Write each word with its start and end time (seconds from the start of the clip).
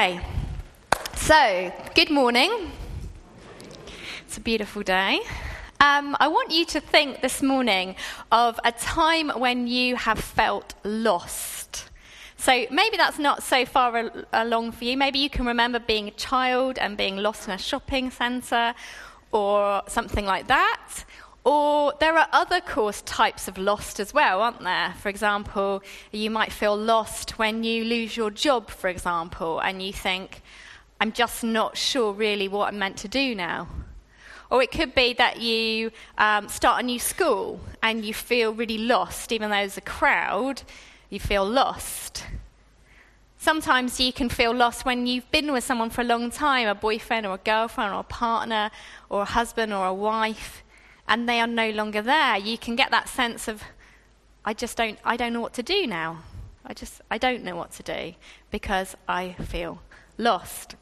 Okay, 0.00 0.18
so 1.14 1.70
good 1.94 2.08
morning. 2.08 2.72
It's 4.24 4.38
a 4.38 4.40
beautiful 4.40 4.82
day. 4.82 5.20
Um, 5.78 6.16
I 6.18 6.26
want 6.28 6.50
you 6.50 6.64
to 6.64 6.80
think 6.80 7.20
this 7.20 7.42
morning 7.42 7.96
of 8.32 8.58
a 8.64 8.72
time 8.72 9.28
when 9.28 9.66
you 9.66 9.96
have 9.96 10.18
felt 10.18 10.72
lost. 10.84 11.90
So 12.38 12.64
maybe 12.70 12.96
that's 12.96 13.18
not 13.18 13.42
so 13.42 13.66
far 13.66 13.94
al- 13.94 14.24
along 14.32 14.72
for 14.72 14.84
you. 14.84 14.96
Maybe 14.96 15.18
you 15.18 15.28
can 15.28 15.44
remember 15.44 15.78
being 15.78 16.08
a 16.08 16.12
child 16.12 16.78
and 16.78 16.96
being 16.96 17.18
lost 17.18 17.46
in 17.46 17.52
a 17.52 17.58
shopping 17.58 18.10
centre 18.10 18.74
or 19.32 19.82
something 19.86 20.24
like 20.24 20.46
that. 20.46 21.04
Or 21.42 21.94
there 22.00 22.18
are 22.18 22.28
other 22.32 22.60
course 22.60 23.02
types 23.02 23.48
of 23.48 23.56
lost 23.56 23.98
as 23.98 24.12
well, 24.12 24.42
aren't 24.42 24.60
there? 24.60 24.94
For 25.00 25.08
example, 25.08 25.82
you 26.12 26.30
might 26.30 26.52
feel 26.52 26.76
lost 26.76 27.38
when 27.38 27.64
you 27.64 27.84
lose 27.84 28.16
your 28.16 28.30
job, 28.30 28.68
for 28.68 28.88
example, 28.88 29.58
and 29.60 29.82
you 29.82 29.92
think, 29.92 30.42
I'm 31.00 31.12
just 31.12 31.42
not 31.42 31.78
sure 31.78 32.12
really 32.12 32.46
what 32.46 32.68
I'm 32.68 32.78
meant 32.78 32.98
to 32.98 33.08
do 33.08 33.34
now. 33.34 33.68
Or 34.50 34.62
it 34.62 34.70
could 34.70 34.94
be 34.94 35.14
that 35.14 35.40
you 35.40 35.92
um, 36.18 36.48
start 36.48 36.82
a 36.82 36.86
new 36.86 36.98
school 36.98 37.60
and 37.82 38.04
you 38.04 38.12
feel 38.12 38.52
really 38.52 38.78
lost, 38.78 39.32
even 39.32 39.48
though 39.48 39.56
there's 39.56 39.78
a 39.78 39.82
crowd, 39.82 40.62
you 41.08 41.20
feel 41.20 41.46
lost. 41.46 42.26
Sometimes 43.38 43.98
you 43.98 44.12
can 44.12 44.28
feel 44.28 44.52
lost 44.52 44.84
when 44.84 45.06
you've 45.06 45.30
been 45.30 45.52
with 45.52 45.64
someone 45.64 45.88
for 45.88 46.02
a 46.02 46.04
long 46.04 46.30
time 46.30 46.68
a 46.68 46.74
boyfriend 46.74 47.24
or 47.24 47.36
a 47.36 47.38
girlfriend 47.38 47.94
or 47.94 48.00
a 48.00 48.02
partner 48.02 48.70
or 49.08 49.22
a 49.22 49.24
husband 49.24 49.72
or 49.72 49.86
a 49.86 49.94
wife 49.94 50.62
and 51.10 51.28
they 51.28 51.40
are 51.40 51.46
no 51.46 51.70
longer 51.70 52.00
there. 52.00 52.38
You 52.38 52.56
can 52.56 52.76
get 52.76 52.92
that 52.92 53.08
sense 53.08 53.48
of, 53.48 53.62
I 54.44 54.54
just 54.54 54.76
don't, 54.76 54.98
I 55.04 55.16
don't 55.16 55.32
know 55.32 55.40
what 55.40 55.52
to 55.54 55.62
do 55.62 55.86
now. 55.86 56.22
I 56.64 56.72
just, 56.72 57.02
I 57.10 57.18
don't 57.18 57.42
know 57.42 57.56
what 57.56 57.72
to 57.72 57.82
do 57.82 58.14
because 58.52 58.96
I 59.08 59.32
feel 59.32 59.82
lost. 60.16 60.76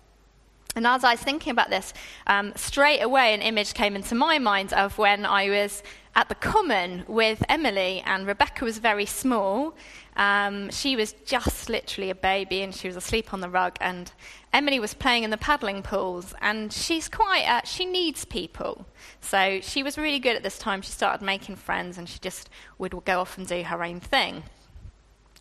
And 0.77 0.87
as 0.87 1.03
I 1.03 1.15
was 1.15 1.21
thinking 1.21 1.51
about 1.51 1.71
this, 1.71 1.95
um, 2.27 2.53
straight 2.57 3.01
away 3.01 3.33
an 3.33 3.41
image 3.41 3.73
came 3.73 3.97
into 3.97 4.15
my 4.15 4.39
mind 4.39 4.75
of 4.75 4.99
when 4.99 5.25
I 5.25 5.49
was 5.49 5.83
at 6.15 6.29
the 6.29 6.35
Common 6.35 7.05
with 7.09 7.43
Emily, 7.49 8.03
and 8.05 8.27
Rebecca 8.27 8.65
was 8.65 8.79
very 8.79 9.07
small. 9.07 9.75
Um, 10.19 10.71
she 10.71 10.97
was 10.97 11.15
just 11.25 11.71
literally 11.71 12.11
a 12.11 12.15
baby, 12.15 12.63
and 12.63 12.75
she 12.75 12.89
was 12.89 12.97
asleep 12.97 13.33
on 13.33 13.41
the 13.41 13.49
rug. 13.49 13.77
And 13.81 14.11
Emily 14.53 14.81
was 14.81 14.93
playing 14.93 15.23
in 15.23 15.31
the 15.31 15.37
paddling 15.37 15.83
pools, 15.83 16.35
and 16.41 16.73
she's 16.73 17.09
quite, 17.09 17.45
uh, 17.47 17.63
she 17.65 17.87
needs 17.87 18.25
people. 18.25 18.87
So 19.21 19.61
she 19.63 19.83
was 19.83 19.97
really 19.97 20.19
good 20.19 20.37
at 20.37 20.43
this 20.43 20.59
time. 20.59 20.83
She 20.83 20.91
started 20.91 21.25
making 21.25 21.57
friends, 21.57 21.97
and 21.97 22.09
she 22.09 22.19
just 22.19 22.51
would 22.79 22.93
go 23.05 23.21
off 23.21 23.39
and 23.39 23.47
do 23.47 23.63
her 23.63 23.85
own 23.85 24.01
thing. 24.01 24.43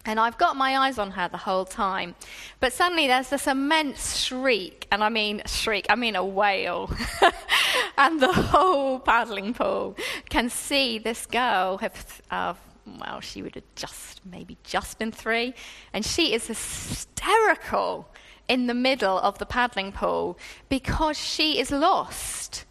And 0.08 0.22
I've 0.22 0.38
got 0.38 0.56
my 0.56 0.78
eyes 0.78 0.98
on 0.98 1.12
her 1.12 1.28
the 1.28 1.38
whole 1.38 1.66
time. 1.66 2.16
But 2.62 2.72
suddenly 2.72 3.08
there's 3.08 3.28
this 3.30 3.46
immense 3.46 4.16
shriek, 4.16 4.88
and 4.90 5.04
I 5.04 5.10
mean 5.10 5.42
shriek, 5.46 5.88
I 5.90 5.96
mean 5.96 6.16
a 6.16 6.24
wail. 6.24 6.90
and 7.98 8.22
the 8.22 8.32
whole 8.32 9.00
paddling 9.00 9.54
pool 9.54 9.98
can 10.30 10.50
see 10.50 10.98
this 10.98 11.26
girl 11.26 11.80
have, 11.80 12.22
uh, 12.32 12.54
well, 13.00 13.20
she 13.20 13.42
would 13.42 13.56
have 13.56 13.64
just, 13.76 14.22
maybe 14.26 14.58
just 14.64 15.00
been 15.00 15.12
three, 15.12 15.54
and 15.94 16.06
she 16.06 16.34
is 16.34 16.48
hysterical 16.48 18.10
in 18.48 18.68
the 18.68 18.74
middle 18.74 19.20
of 19.20 19.38
the 19.38 19.46
paddling 19.46 19.92
pool 19.92 20.38
because 20.70 21.18
she 21.18 21.60
is 21.60 21.72
lost. 21.72 22.66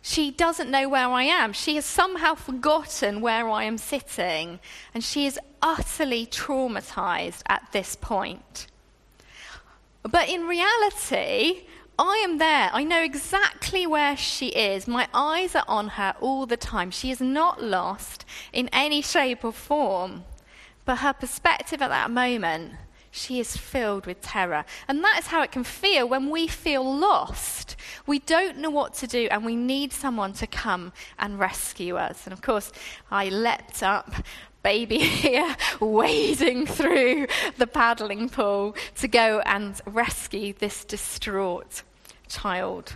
She 0.00 0.30
doesn't 0.30 0.70
know 0.70 0.88
where 0.88 1.08
I 1.08 1.24
am. 1.24 1.52
She 1.52 1.74
has 1.74 1.84
somehow 1.84 2.36
forgotten 2.36 3.20
where 3.20 3.48
I 3.48 3.64
am 3.64 3.76
sitting, 3.76 4.60
and 4.94 5.02
she 5.02 5.26
is 5.26 5.38
utterly 5.60 6.26
traumatized 6.26 7.42
at 7.46 7.66
this 7.72 7.96
point. 7.96 8.68
But 10.02 10.28
in 10.28 10.46
reality, 10.46 11.66
I 11.98 12.22
am 12.24 12.38
there. 12.38 12.70
I 12.72 12.84
know 12.84 13.02
exactly 13.02 13.86
where 13.86 14.16
she 14.16 14.48
is. 14.48 14.86
My 14.86 15.08
eyes 15.14 15.54
are 15.54 15.64
on 15.66 15.88
her 15.88 16.14
all 16.20 16.46
the 16.46 16.56
time. 16.56 16.90
She 16.90 17.10
is 17.10 17.20
not 17.20 17.62
lost 17.62 18.24
in 18.52 18.68
any 18.72 19.00
shape 19.00 19.44
or 19.44 19.52
form. 19.52 20.24
But 20.84 20.98
her 20.98 21.12
perspective 21.12 21.80
at 21.82 21.88
that 21.88 22.10
moment 22.10 22.74
she 23.16 23.40
is 23.40 23.56
filled 23.56 24.06
with 24.06 24.20
terror. 24.20 24.64
And 24.86 25.02
that 25.02 25.18
is 25.18 25.28
how 25.28 25.42
it 25.42 25.50
can 25.50 25.64
feel 25.64 26.06
when 26.06 26.28
we 26.28 26.46
feel 26.46 26.84
lost. 26.84 27.76
We 28.06 28.18
don't 28.18 28.58
know 28.58 28.70
what 28.70 28.94
to 28.94 29.06
do, 29.06 29.26
and 29.30 29.44
we 29.44 29.56
need 29.56 29.92
someone 29.92 30.34
to 30.34 30.46
come 30.46 30.92
and 31.18 31.38
rescue 31.38 31.96
us. 31.96 32.26
And 32.26 32.32
of 32.32 32.42
course, 32.42 32.72
I 33.10 33.30
leapt 33.30 33.82
up, 33.82 34.12
baby 34.66 34.98
here, 35.26 35.56
wading 35.78 36.66
through 36.66 37.28
the 37.56 37.68
paddling 37.68 38.28
pool 38.28 38.74
to 38.96 39.06
go 39.06 39.38
and 39.46 39.80
rescue 39.86 40.52
this 40.58 40.84
distraught 40.84 41.84
child. 42.26 42.94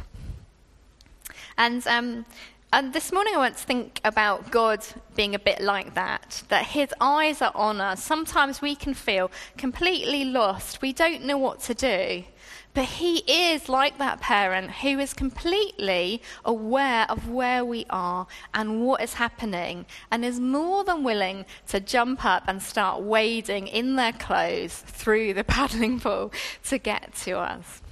And 1.56 1.86
um, 1.86 2.26
and 2.72 2.92
this 2.92 3.12
morning 3.12 3.34
I 3.36 3.38
want 3.38 3.56
to 3.56 3.64
think 3.64 4.00
about 4.02 4.50
God 4.50 4.84
being 5.14 5.36
a 5.36 5.38
bit 5.38 5.60
like 5.60 5.94
that, 5.94 6.42
that 6.48 6.66
his 6.66 6.92
eyes 7.00 7.40
are 7.40 7.52
on 7.54 7.80
us. 7.80 8.02
Sometimes 8.02 8.60
we 8.60 8.74
can 8.74 8.92
feel 8.92 9.30
completely 9.56 10.24
lost. 10.24 10.82
We 10.82 10.92
don't 10.92 11.22
know 11.24 11.38
what 11.38 11.60
to 11.68 11.74
do. 11.74 12.24
But 12.72 12.84
he 12.84 13.18
is 13.26 13.68
like 13.68 13.98
that 13.98 14.20
parent 14.20 14.70
who 14.70 14.98
is 15.00 15.12
completely 15.12 16.22
aware 16.44 17.04
of 17.10 17.28
where 17.28 17.64
we 17.64 17.84
are 17.90 18.28
and 18.54 18.84
what 18.86 19.02
is 19.02 19.14
happening 19.14 19.86
and 20.10 20.24
is 20.24 20.38
more 20.38 20.84
than 20.84 21.02
willing 21.02 21.46
to 21.68 21.80
jump 21.80 22.24
up 22.24 22.44
and 22.46 22.62
start 22.62 23.02
wading 23.02 23.66
in 23.66 23.96
their 23.96 24.12
clothes 24.12 24.84
through 24.86 25.34
the 25.34 25.44
paddling 25.54 25.98
pool 25.98 26.32
to 26.64 26.78
get 26.78 27.14
to 27.16 27.38
us. 27.38 27.82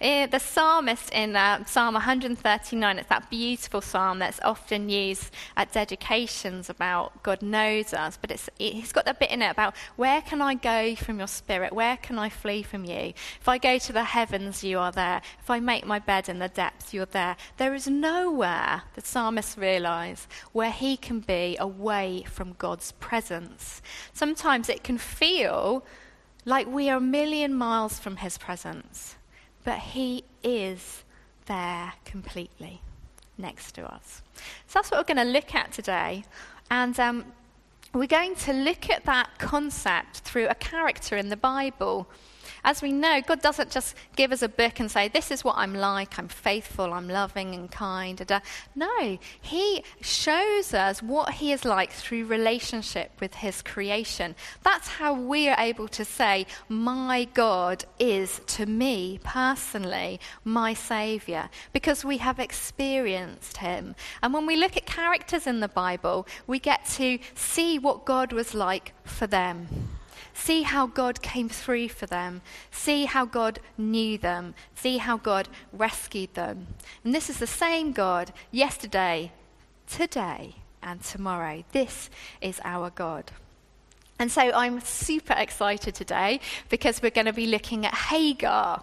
Eh, 0.00 0.26
the 0.26 0.38
psalmist 0.38 1.10
in 1.10 1.34
uh, 1.34 1.64
Psalm 1.64 1.94
139, 1.94 2.98
it's 3.00 3.08
that 3.08 3.28
beautiful 3.28 3.80
psalm 3.80 4.20
that's 4.20 4.38
often 4.44 4.88
used 4.88 5.34
at 5.56 5.72
dedications 5.72 6.70
about 6.70 7.20
God 7.24 7.42
knows 7.42 7.92
us, 7.92 8.16
but 8.16 8.30
it's, 8.30 8.48
he's 8.58 8.92
got 8.92 9.06
that 9.06 9.18
bit 9.18 9.32
in 9.32 9.42
it 9.42 9.50
about 9.50 9.74
where 9.96 10.22
can 10.22 10.40
I 10.40 10.54
go 10.54 10.94
from 10.94 11.18
your 11.18 11.26
spirit? 11.26 11.72
Where 11.72 11.96
can 11.96 12.16
I 12.16 12.28
flee 12.28 12.62
from 12.62 12.84
you? 12.84 13.12
If 13.40 13.48
I 13.48 13.58
go 13.58 13.76
to 13.76 13.92
the 13.92 14.04
heavens, 14.04 14.62
you 14.62 14.78
are 14.78 14.92
there. 14.92 15.20
If 15.40 15.50
I 15.50 15.58
make 15.58 15.84
my 15.84 15.98
bed 15.98 16.28
in 16.28 16.38
the 16.38 16.48
depths, 16.48 16.94
you're 16.94 17.06
there. 17.06 17.36
There 17.56 17.74
is 17.74 17.88
nowhere, 17.88 18.82
the 18.94 19.00
psalmist 19.00 19.58
realizes, 19.58 20.28
where 20.52 20.70
he 20.70 20.96
can 20.96 21.18
be 21.18 21.56
away 21.58 22.24
from 22.28 22.54
God's 22.56 22.92
presence. 22.92 23.82
Sometimes 24.12 24.68
it 24.68 24.84
can 24.84 24.96
feel 24.96 25.84
like 26.44 26.68
we 26.68 26.88
are 26.88 26.98
a 26.98 27.00
million 27.00 27.52
miles 27.52 27.98
from 27.98 28.18
his 28.18 28.38
presence 28.38 29.16
but 29.68 29.80
He 29.80 30.24
is 30.42 31.04
there 31.44 31.92
completely 32.06 32.80
next 33.36 33.72
to 33.72 33.84
us. 33.84 34.22
So 34.66 34.78
that's 34.78 34.90
what 34.90 34.96
we're 34.96 35.14
going 35.14 35.26
to 35.26 35.30
look 35.30 35.54
at 35.54 35.72
today. 35.72 36.24
And 36.70 36.98
um, 36.98 37.26
we're 37.92 38.06
going 38.06 38.34
to 38.36 38.54
look 38.54 38.88
at 38.88 39.04
that 39.04 39.28
concept 39.36 40.20
through 40.20 40.48
a 40.48 40.54
character 40.54 41.18
in 41.18 41.28
the 41.28 41.36
Bible. 41.36 42.08
As 42.64 42.82
we 42.82 42.92
know, 42.92 43.20
God 43.20 43.40
doesn't 43.40 43.70
just 43.70 43.94
give 44.16 44.32
us 44.32 44.42
a 44.42 44.48
book 44.48 44.80
and 44.80 44.90
say, 44.90 45.08
This 45.08 45.30
is 45.30 45.44
what 45.44 45.56
I'm 45.56 45.74
like, 45.74 46.18
I'm 46.18 46.28
faithful, 46.28 46.92
I'm 46.92 47.08
loving 47.08 47.54
and 47.54 47.70
kind. 47.70 48.20
No, 48.74 49.18
He 49.40 49.84
shows 50.00 50.74
us 50.74 51.02
what 51.02 51.34
He 51.34 51.52
is 51.52 51.64
like 51.64 51.92
through 51.92 52.26
relationship 52.26 53.12
with 53.20 53.34
His 53.34 53.62
creation. 53.62 54.34
That's 54.62 54.88
how 54.88 55.14
we 55.14 55.48
are 55.48 55.58
able 55.58 55.88
to 55.88 56.04
say, 56.04 56.46
My 56.68 57.24
God 57.34 57.84
is 57.98 58.40
to 58.48 58.66
me 58.66 59.20
personally 59.22 60.20
my 60.44 60.74
Saviour, 60.74 61.50
because 61.72 62.04
we 62.04 62.18
have 62.18 62.38
experienced 62.38 63.58
Him. 63.58 63.94
And 64.22 64.32
when 64.32 64.46
we 64.46 64.56
look 64.56 64.76
at 64.76 64.86
characters 64.86 65.46
in 65.46 65.60
the 65.60 65.68
Bible, 65.68 66.26
we 66.46 66.58
get 66.58 66.84
to 66.96 67.18
see 67.34 67.78
what 67.78 68.04
God 68.04 68.32
was 68.32 68.54
like 68.54 68.92
for 69.04 69.26
them. 69.26 69.68
See 70.38 70.62
how 70.62 70.86
God 70.86 71.20
came 71.20 71.48
through 71.48 71.88
for 71.88 72.06
them. 72.06 72.40
See 72.70 73.04
how 73.04 73.26
God 73.26 73.58
knew 73.76 74.16
them. 74.16 74.54
See 74.76 74.98
how 74.98 75.18
God 75.18 75.48
rescued 75.72 76.32
them. 76.34 76.68
And 77.04 77.14
this 77.14 77.28
is 77.28 77.38
the 77.38 77.46
same 77.46 77.92
God 77.92 78.32
yesterday, 78.52 79.32
today, 79.86 80.54
and 80.80 81.02
tomorrow. 81.02 81.64
This 81.72 82.08
is 82.40 82.60
our 82.64 82.88
God. 82.88 83.32
And 84.18 84.30
so 84.30 84.40
I'm 84.40 84.80
super 84.80 85.34
excited 85.36 85.94
today 85.94 86.40
because 86.68 87.02
we're 87.02 87.10
going 87.10 87.26
to 87.26 87.32
be 87.32 87.46
looking 87.46 87.84
at 87.84 87.94
Hagar. 87.94 88.82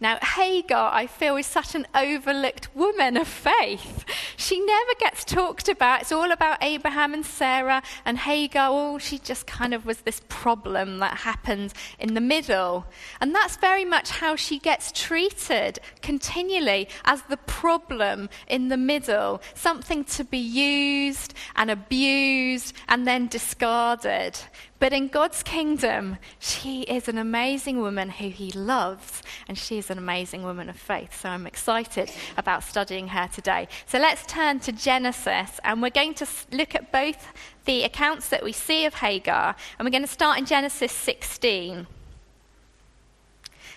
Now, 0.00 0.18
Hagar, 0.18 0.92
I 0.92 1.06
feel, 1.06 1.36
is 1.36 1.46
such 1.46 1.74
an 1.74 1.86
overlooked 1.94 2.74
woman 2.74 3.16
of 3.16 3.28
faith. 3.28 4.04
She 4.36 4.60
never 4.60 4.92
gets 4.98 5.24
talked 5.24 5.68
about. 5.68 6.02
It's 6.02 6.12
all 6.12 6.32
about 6.32 6.58
Abraham 6.62 7.14
and 7.14 7.24
Sarah 7.24 7.82
and 8.04 8.18
Hagar. 8.18 8.68
Oh, 8.70 8.98
she 8.98 9.18
just 9.18 9.46
kind 9.46 9.74
of 9.74 9.86
was 9.86 9.98
this 9.98 10.20
problem 10.28 10.98
that 10.98 11.18
happened 11.18 11.72
in 11.98 12.14
the 12.14 12.20
middle. 12.20 12.86
And 13.20 13.34
that's 13.34 13.56
very 13.56 13.84
much 13.84 14.10
how 14.10 14.36
she 14.36 14.58
gets 14.58 14.92
treated 14.92 15.78
continually 16.00 16.88
as 17.04 17.22
the 17.22 17.36
problem 17.36 18.28
in 18.48 18.68
the 18.68 18.76
middle, 18.76 19.40
something 19.54 20.04
to 20.04 20.24
be 20.24 20.38
used 20.38 21.34
and 21.56 21.70
abused 21.70 22.74
and 22.88 23.06
then 23.06 23.28
discarded. 23.28 24.38
But 24.82 24.92
in 24.92 25.06
God's 25.06 25.44
kingdom, 25.44 26.16
she 26.40 26.82
is 26.82 27.06
an 27.06 27.16
amazing 27.16 27.80
woman 27.80 28.10
who 28.10 28.30
he 28.30 28.50
loves, 28.50 29.22
and 29.46 29.56
she 29.56 29.78
is 29.78 29.90
an 29.90 29.96
amazing 29.96 30.42
woman 30.42 30.68
of 30.68 30.74
faith. 30.74 31.20
So 31.20 31.28
I'm 31.28 31.46
excited 31.46 32.10
about 32.36 32.64
studying 32.64 33.06
her 33.06 33.28
today. 33.32 33.68
So 33.86 34.00
let's 34.00 34.26
turn 34.26 34.58
to 34.58 34.72
Genesis, 34.72 35.60
and 35.62 35.80
we're 35.80 35.90
going 35.90 36.14
to 36.14 36.26
look 36.50 36.74
at 36.74 36.90
both 36.90 37.28
the 37.64 37.84
accounts 37.84 38.28
that 38.30 38.42
we 38.42 38.50
see 38.50 38.84
of 38.84 38.94
Hagar, 38.94 39.54
and 39.78 39.86
we're 39.86 39.92
going 39.92 40.02
to 40.02 40.08
start 40.08 40.40
in 40.40 40.46
Genesis 40.46 40.90
16, 40.90 41.86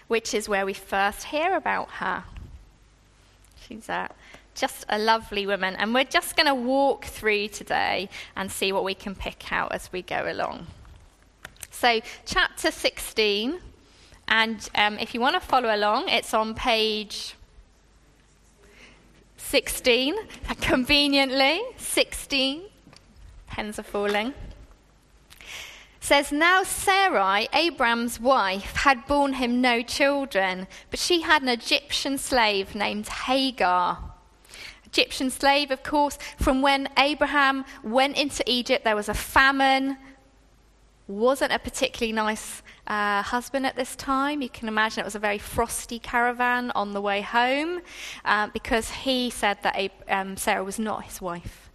which 0.08 0.34
is 0.34 0.50
where 0.50 0.66
we 0.66 0.74
first 0.74 1.26
hear 1.26 1.56
about 1.56 1.92
her. 2.02 2.24
She's 3.68 3.90
a 3.90 4.10
just 4.56 4.86
a 4.90 4.98
lovely 4.98 5.46
woman. 5.46 5.76
And 5.76 5.94
we're 5.94 6.06
just 6.06 6.36
going 6.36 6.48
to 6.48 6.56
walk 6.56 7.06
through 7.06 7.50
today 7.50 8.10
and 8.36 8.52
see 8.52 8.72
what 8.72 8.84
we 8.84 8.96
can 8.96 9.14
pick 9.14 9.52
out 9.52 9.72
as 9.72 9.92
we 9.92 10.02
go 10.02 10.32
along. 10.32 10.66
So, 11.78 12.00
chapter 12.26 12.72
16, 12.72 13.60
and 14.30 14.70
um, 14.76 14.98
if 14.98 15.14
you 15.14 15.20
want 15.20 15.36
to 15.36 15.42
follow 15.42 15.76
along, 15.76 16.08
it's 16.08 16.34
on 16.34 16.56
page 16.56 17.36
16, 19.36 20.16
conveniently, 20.62 21.62
16. 21.76 22.62
Pens 23.48 23.78
are 23.78 23.84
falling. 23.84 24.34
Says, 26.00 26.32
Now 26.32 26.64
Sarai, 26.64 27.50
Abram's 27.52 28.22
wife, 28.22 28.78
had 28.78 29.06
borne 29.06 29.34
him 29.34 29.60
no 29.60 29.82
children, 29.82 30.68
but 30.90 30.98
she 30.98 31.24
had 31.24 31.42
an 31.42 31.50
Egyptian 31.50 32.18
slave 32.18 32.74
named 32.74 33.10
Hagar. 33.10 33.98
Egyptian 34.86 35.30
slave, 35.30 35.72
of 35.72 35.84
course, 35.84 36.18
from 36.38 36.62
when 36.62 36.88
Abraham 36.98 37.66
went 37.84 38.18
into 38.18 38.50
Egypt, 38.50 38.86
there 38.86 38.96
was 38.96 39.10
a 39.10 39.14
famine. 39.14 39.98
Wasn't 41.08 41.52
a 41.52 41.60
particularly 41.60 42.14
nice 42.14 42.64
uh, 42.88 43.22
husband 43.22 43.66
at 43.68 43.76
this 43.76 43.96
time. 43.96 44.42
You 44.42 44.50
can 44.50 44.68
imagine 44.68 45.02
it 45.02 45.06
was 45.06 45.16
a 45.16 45.20
very 45.20 45.38
frosty 45.38 46.00
caravan 46.00 46.72
on 46.72 46.94
the 46.94 47.02
way 47.02 47.22
home 47.22 47.82
uh, 48.24 48.48
because 48.48 48.90
he 48.90 49.30
said 49.30 49.60
that 49.62 49.92
um, 50.10 50.36
Sarah 50.36 50.64
was 50.64 50.80
not 50.80 51.04
his 51.04 51.22
wife. 51.22 51.70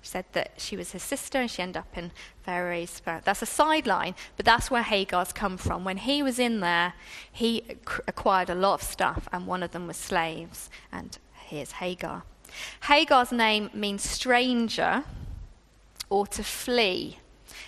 She 0.00 0.10
said 0.10 0.24
that 0.32 0.52
she 0.56 0.76
was 0.76 0.92
his 0.92 1.02
sister 1.02 1.38
and 1.38 1.50
she 1.50 1.60
ended 1.60 1.78
up 1.78 1.98
in 1.98 2.12
Pharaoh's. 2.44 3.02
That's 3.04 3.42
a 3.42 3.46
sideline, 3.46 4.14
but 4.36 4.46
that's 4.46 4.70
where 4.70 4.84
Hagar's 4.84 5.32
come 5.32 5.56
from. 5.56 5.84
When 5.84 5.96
he 5.96 6.22
was 6.22 6.38
in 6.38 6.60
there, 6.60 6.94
he 7.30 7.64
acquired 8.06 8.48
a 8.48 8.54
lot 8.54 8.74
of 8.74 8.82
stuff, 8.82 9.28
and 9.32 9.46
one 9.48 9.64
of 9.64 9.72
them 9.72 9.88
was 9.88 9.96
slaves. 9.96 10.70
And 10.92 11.18
here's 11.34 11.72
Hagar. 11.72 12.22
Hagar's 12.84 13.32
name 13.32 13.68
means 13.74 14.08
stranger 14.08 15.02
or 16.08 16.26
to 16.28 16.44
flee. 16.44 17.18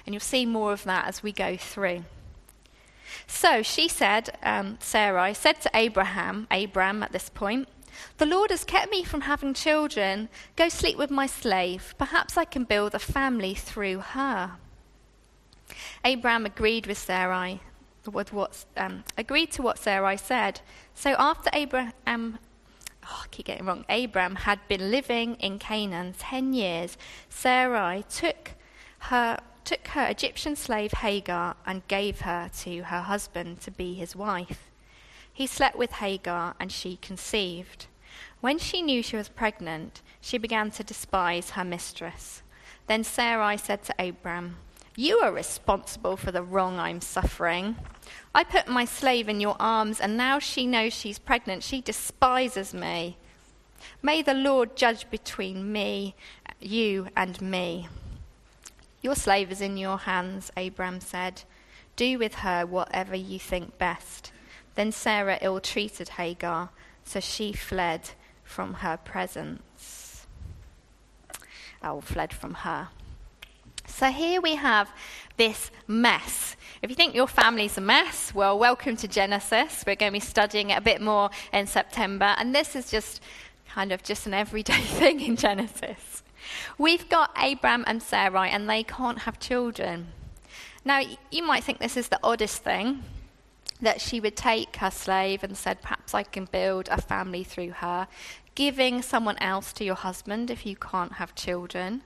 And 0.08 0.14
you'll 0.14 0.20
see 0.20 0.46
more 0.46 0.72
of 0.72 0.84
that 0.84 1.06
as 1.06 1.22
we 1.22 1.32
go 1.32 1.58
through. 1.58 2.04
So 3.26 3.60
she 3.60 3.88
said, 3.88 4.30
um, 4.42 4.78
Sarai 4.80 5.34
said 5.34 5.60
to 5.60 5.70
Abraham, 5.74 6.46
Abram 6.50 7.02
at 7.02 7.12
this 7.12 7.28
point, 7.28 7.68
The 8.16 8.24
Lord 8.24 8.50
has 8.50 8.64
kept 8.64 8.90
me 8.90 9.04
from 9.04 9.20
having 9.20 9.52
children. 9.52 10.30
Go 10.56 10.70
sleep 10.70 10.96
with 10.96 11.10
my 11.10 11.26
slave. 11.26 11.94
Perhaps 11.98 12.38
I 12.38 12.46
can 12.46 12.64
build 12.64 12.94
a 12.94 12.98
family 12.98 13.52
through 13.52 13.98
her. 13.98 14.52
Abram 16.02 16.46
agreed 16.46 16.86
with 16.86 16.96
Sarai, 16.96 17.60
with 18.10 18.32
what, 18.32 18.64
um, 18.78 19.04
agreed 19.18 19.52
to 19.52 19.62
what 19.62 19.78
Sarai 19.78 20.16
said. 20.16 20.62
So 20.94 21.16
after 21.18 21.50
Abraham 21.52 22.38
oh, 23.04 23.22
I 23.24 23.26
keep 23.30 23.44
getting 23.44 23.66
wrong, 23.66 23.84
Abram 23.90 24.36
had 24.36 24.60
been 24.68 24.90
living 24.90 25.34
in 25.34 25.58
Canaan 25.58 26.14
10 26.18 26.54
years, 26.54 26.96
Sarai 27.28 28.06
took 28.08 28.52
her, 29.00 29.38
took 29.68 29.88
her 29.88 30.06
Egyptian 30.06 30.56
slave 30.56 30.92
Hagar 30.92 31.54
and 31.66 31.86
gave 31.88 32.22
her 32.22 32.50
to 32.60 32.84
her 32.84 33.02
husband 33.02 33.60
to 33.60 33.70
be 33.70 33.92
his 33.92 34.16
wife. 34.16 34.70
He 35.30 35.46
slept 35.46 35.76
with 35.76 35.92
Hagar 35.92 36.54
and 36.58 36.72
she 36.72 36.96
conceived. 36.96 37.84
When 38.40 38.58
she 38.58 38.80
knew 38.80 39.02
she 39.02 39.16
was 39.16 39.28
pregnant, 39.28 40.00
she 40.22 40.38
began 40.38 40.70
to 40.70 40.82
despise 40.82 41.50
her 41.50 41.64
mistress. 41.64 42.40
Then 42.86 43.04
Sarai 43.04 43.58
said 43.58 43.82
to 43.82 43.94
Abram, 43.98 44.56
You 44.96 45.18
are 45.18 45.32
responsible 45.32 46.16
for 46.16 46.32
the 46.32 46.42
wrong 46.42 46.78
I'm 46.78 47.02
suffering. 47.02 47.76
I 48.34 48.44
put 48.44 48.68
my 48.68 48.86
slave 48.86 49.28
in 49.28 49.38
your 49.38 49.56
arms, 49.60 50.00
and 50.00 50.16
now 50.16 50.38
she 50.38 50.66
knows 50.66 50.94
she's 50.94 51.18
pregnant. 51.18 51.62
She 51.62 51.82
despises 51.82 52.72
me. 52.72 53.18
May 54.00 54.22
the 54.22 54.32
Lord 54.32 54.76
judge 54.76 55.10
between 55.10 55.70
me, 55.70 56.14
you, 56.58 57.08
and 57.14 57.38
me. 57.42 57.88
Your 59.00 59.14
slave 59.14 59.52
is 59.52 59.60
in 59.60 59.76
your 59.76 59.98
hands, 59.98 60.50
Abram 60.56 61.00
said. 61.00 61.42
Do 61.96 62.18
with 62.18 62.36
her 62.36 62.66
whatever 62.66 63.14
you 63.14 63.38
think 63.38 63.78
best. 63.78 64.32
Then 64.74 64.92
Sarah 64.92 65.38
ill 65.40 65.60
treated 65.60 66.10
Hagar, 66.10 66.70
so 67.04 67.20
she 67.20 67.52
fled 67.52 68.10
from 68.44 68.74
her 68.74 68.96
presence. 68.96 70.26
Oh, 71.82 72.00
fled 72.00 72.32
from 72.32 72.54
her. 72.54 72.88
So 73.86 74.10
here 74.10 74.40
we 74.40 74.56
have 74.56 74.90
this 75.36 75.70
mess. 75.86 76.56
If 76.82 76.90
you 76.90 76.96
think 76.96 77.14
your 77.14 77.26
family's 77.26 77.78
a 77.78 77.80
mess, 77.80 78.34
well, 78.34 78.58
welcome 78.58 78.96
to 78.96 79.08
Genesis. 79.08 79.82
We're 79.86 79.96
going 79.96 80.12
to 80.12 80.16
be 80.16 80.24
studying 80.24 80.70
it 80.70 80.78
a 80.78 80.80
bit 80.80 81.00
more 81.00 81.30
in 81.52 81.66
September, 81.66 82.34
and 82.38 82.54
this 82.54 82.76
is 82.76 82.90
just 82.90 83.22
kind 83.68 83.92
of 83.92 84.02
just 84.02 84.26
an 84.26 84.34
everyday 84.34 84.80
thing 84.80 85.20
in 85.20 85.36
Genesis. 85.36 86.17
We've 86.76 87.08
got 87.08 87.36
Abram 87.36 87.84
and 87.86 88.02
Sarai, 88.02 88.50
and 88.50 88.68
they 88.68 88.82
can't 88.82 89.20
have 89.20 89.38
children. 89.38 90.08
Now, 90.84 91.02
you 91.30 91.42
might 91.42 91.64
think 91.64 91.78
this 91.78 91.96
is 91.96 92.08
the 92.08 92.20
oddest 92.22 92.62
thing 92.62 93.02
that 93.80 94.00
she 94.00 94.20
would 94.20 94.36
take 94.36 94.76
her 94.76 94.90
slave 94.90 95.44
and 95.44 95.56
said, 95.56 95.82
Perhaps 95.82 96.14
I 96.14 96.22
can 96.22 96.46
build 96.46 96.88
a 96.88 97.00
family 97.00 97.44
through 97.44 97.70
her, 97.70 98.08
giving 98.54 99.02
someone 99.02 99.38
else 99.38 99.72
to 99.74 99.84
your 99.84 99.94
husband 99.94 100.50
if 100.50 100.66
you 100.66 100.76
can't 100.76 101.14
have 101.14 101.34
children. 101.34 102.02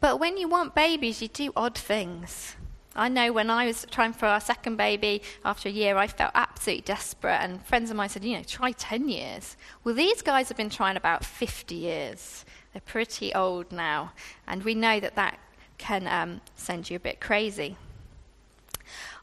But 0.00 0.20
when 0.20 0.36
you 0.36 0.48
want 0.48 0.74
babies, 0.74 1.20
you 1.20 1.28
do 1.28 1.52
odd 1.56 1.76
things. 1.76 2.54
I 2.94 3.08
know 3.08 3.32
when 3.32 3.48
I 3.48 3.66
was 3.66 3.86
trying 3.90 4.12
for 4.12 4.26
our 4.26 4.40
second 4.40 4.76
baby 4.76 5.22
after 5.44 5.68
a 5.68 5.72
year, 5.72 5.96
I 5.96 6.08
felt 6.08 6.32
absolutely 6.34 6.82
desperate. 6.82 7.38
And 7.40 7.64
friends 7.64 7.90
of 7.90 7.96
mine 7.96 8.08
said, 8.08 8.24
you 8.24 8.36
know, 8.36 8.42
try 8.42 8.72
10 8.72 9.08
years. 9.08 9.56
Well, 9.84 9.94
these 9.94 10.20
guys 10.20 10.48
have 10.48 10.56
been 10.56 10.70
trying 10.70 10.96
about 10.96 11.24
50 11.24 11.74
years. 11.74 12.44
They're 12.72 12.82
pretty 12.84 13.34
old 13.34 13.72
now. 13.72 14.12
And 14.46 14.62
we 14.62 14.74
know 14.74 15.00
that 15.00 15.14
that 15.16 15.38
can 15.78 16.06
um, 16.06 16.40
send 16.56 16.90
you 16.90 16.96
a 16.96 17.00
bit 17.00 17.20
crazy. 17.20 17.76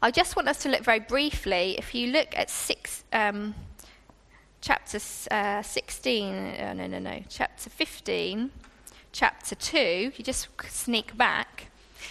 I 0.02 0.10
just 0.10 0.36
want 0.36 0.48
us 0.48 0.62
to 0.62 0.68
look 0.68 0.82
very 0.82 1.00
briefly. 1.00 1.76
If 1.78 1.94
you 1.94 2.08
look 2.08 2.36
at 2.36 2.50
six, 2.50 3.04
um, 3.12 3.54
chapter 4.60 4.98
uh, 5.30 5.62
16, 5.62 6.34
uh, 6.34 6.74
no, 6.74 6.86
no, 6.86 6.98
no, 6.98 7.22
chapter 7.28 7.70
15, 7.70 8.50
chapter 9.12 9.54
2, 9.54 10.12
you 10.16 10.24
just 10.24 10.48
sneak 10.68 11.16
back, 11.16 11.68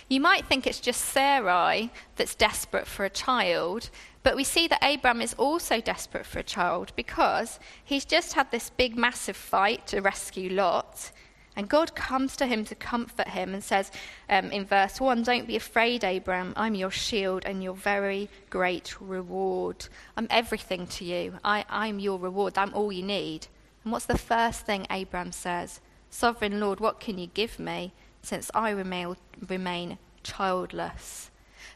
you 0.08 0.20
might 0.20 0.46
think 0.46 0.68
it's 0.68 0.80
just 0.80 1.02
Sarai 1.02 1.92
that's 2.16 2.36
desperate 2.36 2.88
for 2.88 3.06
a 3.06 3.10
child, 3.10 3.90
but 4.24 4.36
we 4.36 4.44
see 4.44 4.68
that 4.68 4.84
Abram 4.84 5.22
is 5.22 5.34
also 5.36 5.80
desperate 5.82 6.26
for 6.26 6.40
a 6.40 6.44
child 6.44 6.92
because 6.96 7.60
he's 7.84 8.06
just 8.06 8.34
had 8.34 8.52
this 8.52 8.70
big, 8.70 8.98
massive 8.98 9.38
fight 9.38 9.88
to 9.88 10.02
rescue 10.02 10.50
Lot. 10.50 11.12
And 11.56 11.70
God 11.70 11.96
comes 11.96 12.36
to 12.38 12.46
him 12.46 12.66
to 12.66 12.76
comfort 12.76 13.30
him 13.30 13.54
and 13.54 13.64
says 13.64 13.92
um, 14.30 14.52
in 14.52 14.66
verse 14.66 15.00
1 15.00 15.24
Don't 15.24 15.48
be 15.48 15.56
afraid, 15.56 16.04
Abram. 16.04 16.54
I'm 16.56 16.76
your 16.76 16.92
shield 16.92 17.44
and 17.46 17.64
your 17.64 17.76
very 17.76 18.30
great 18.50 19.00
reward. 19.00 19.88
I'm 20.18 20.28
everything 20.30 20.88
to 20.88 21.06
you. 21.06 21.40
I, 21.44 21.64
I'm 21.70 22.00
your 22.00 22.20
reward. 22.20 22.58
I'm 22.58 22.74
all 22.74 22.92
you 22.92 23.04
need. 23.04 23.48
And 23.84 23.92
what's 23.92 24.06
the 24.06 24.18
first 24.18 24.66
thing 24.66 24.86
Abram 24.90 25.32
says? 25.32 25.80
Sovereign 26.10 26.60
Lord, 26.60 26.80
what 26.80 27.00
can 27.00 27.18
you 27.18 27.28
give 27.28 27.60
me 27.60 27.94
since 28.22 28.52
I 28.54 28.72
remain, 28.72 29.16
remain 29.48 29.98
childless? 30.24 31.30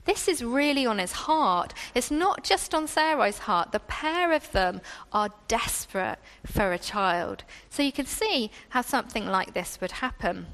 This 0.09 0.27
is 0.27 0.43
really 0.43 0.87
on 0.87 0.97
his 0.97 1.11
heart. 1.11 1.71
It's 1.93 2.09
not 2.09 2.43
just 2.43 2.73
on 2.73 2.87
Sarai's 2.87 3.37
heart. 3.37 3.71
The 3.71 3.79
pair 3.79 4.31
of 4.31 4.51
them 4.53 4.81
are 5.13 5.29
desperate 5.47 6.17
for 6.47 6.73
a 6.73 6.79
child. 6.79 7.43
So 7.69 7.83
you 7.83 7.91
can 7.91 8.07
see 8.07 8.49
how 8.69 8.81
something 8.81 9.27
like 9.27 9.53
this 9.53 9.79
would 9.79 9.91
happen. 9.91 10.47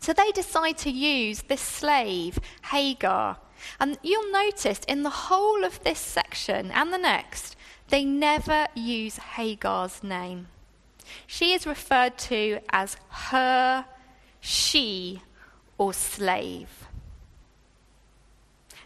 So 0.00 0.12
they 0.12 0.32
decide 0.32 0.76
to 0.78 0.90
use 0.90 1.42
this 1.42 1.60
slave, 1.60 2.40
Hagar. 2.64 3.36
And 3.78 3.96
you'll 4.02 4.32
notice 4.32 4.80
in 4.88 5.04
the 5.04 5.18
whole 5.28 5.62
of 5.62 5.84
this 5.84 6.00
section 6.00 6.72
and 6.72 6.92
the 6.92 6.98
next, 6.98 7.54
they 7.90 8.04
never 8.04 8.66
use 8.74 9.18
Hagar's 9.18 10.02
name. 10.02 10.48
She 11.28 11.52
is 11.52 11.64
referred 11.64 12.18
to 12.30 12.58
as 12.70 12.96
her, 13.30 13.84
she, 14.40 15.22
or 15.78 15.92
slave. 15.92 16.88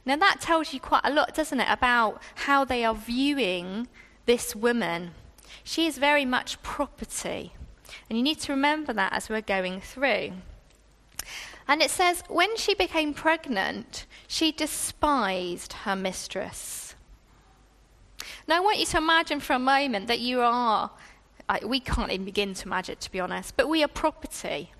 Now, 0.06 0.16
that 0.16 0.40
tells 0.40 0.72
you 0.72 0.80
quite 0.80 1.00
a 1.04 1.10
lot, 1.10 1.34
doesn't 1.34 1.60
it, 1.60 1.68
about 1.70 2.20
how 2.34 2.64
they 2.64 2.84
are 2.84 2.94
viewing 2.94 3.88
this 4.26 4.54
woman. 4.54 5.12
She 5.62 5.86
is 5.86 5.96
very 5.96 6.24
much 6.24 6.62
property. 6.62 7.54
And 8.08 8.18
you 8.18 8.22
need 8.22 8.40
to 8.40 8.52
remember 8.52 8.92
that 8.92 9.12
as 9.12 9.28
we're 9.28 9.40
going 9.40 9.80
through. 9.80 10.32
And 11.66 11.80
it 11.80 11.90
says, 11.90 12.22
when 12.28 12.56
she 12.56 12.74
became 12.74 13.14
pregnant, 13.14 14.04
she 14.28 14.52
despised 14.52 15.72
her 15.84 15.96
mistress. 15.96 16.94
Now, 18.46 18.58
I 18.58 18.60
want 18.60 18.78
you 18.78 18.86
to 18.86 18.98
imagine 18.98 19.40
for 19.40 19.54
a 19.54 19.58
moment 19.58 20.06
that 20.08 20.20
you 20.20 20.40
are, 20.42 20.90
we 21.66 21.80
can't 21.80 22.12
even 22.12 22.26
begin 22.26 22.52
to 22.52 22.66
imagine 22.66 22.96
to 22.96 23.10
be 23.10 23.20
honest, 23.20 23.56
but 23.56 23.70
we 23.70 23.82
are 23.82 23.88
property, 23.88 24.72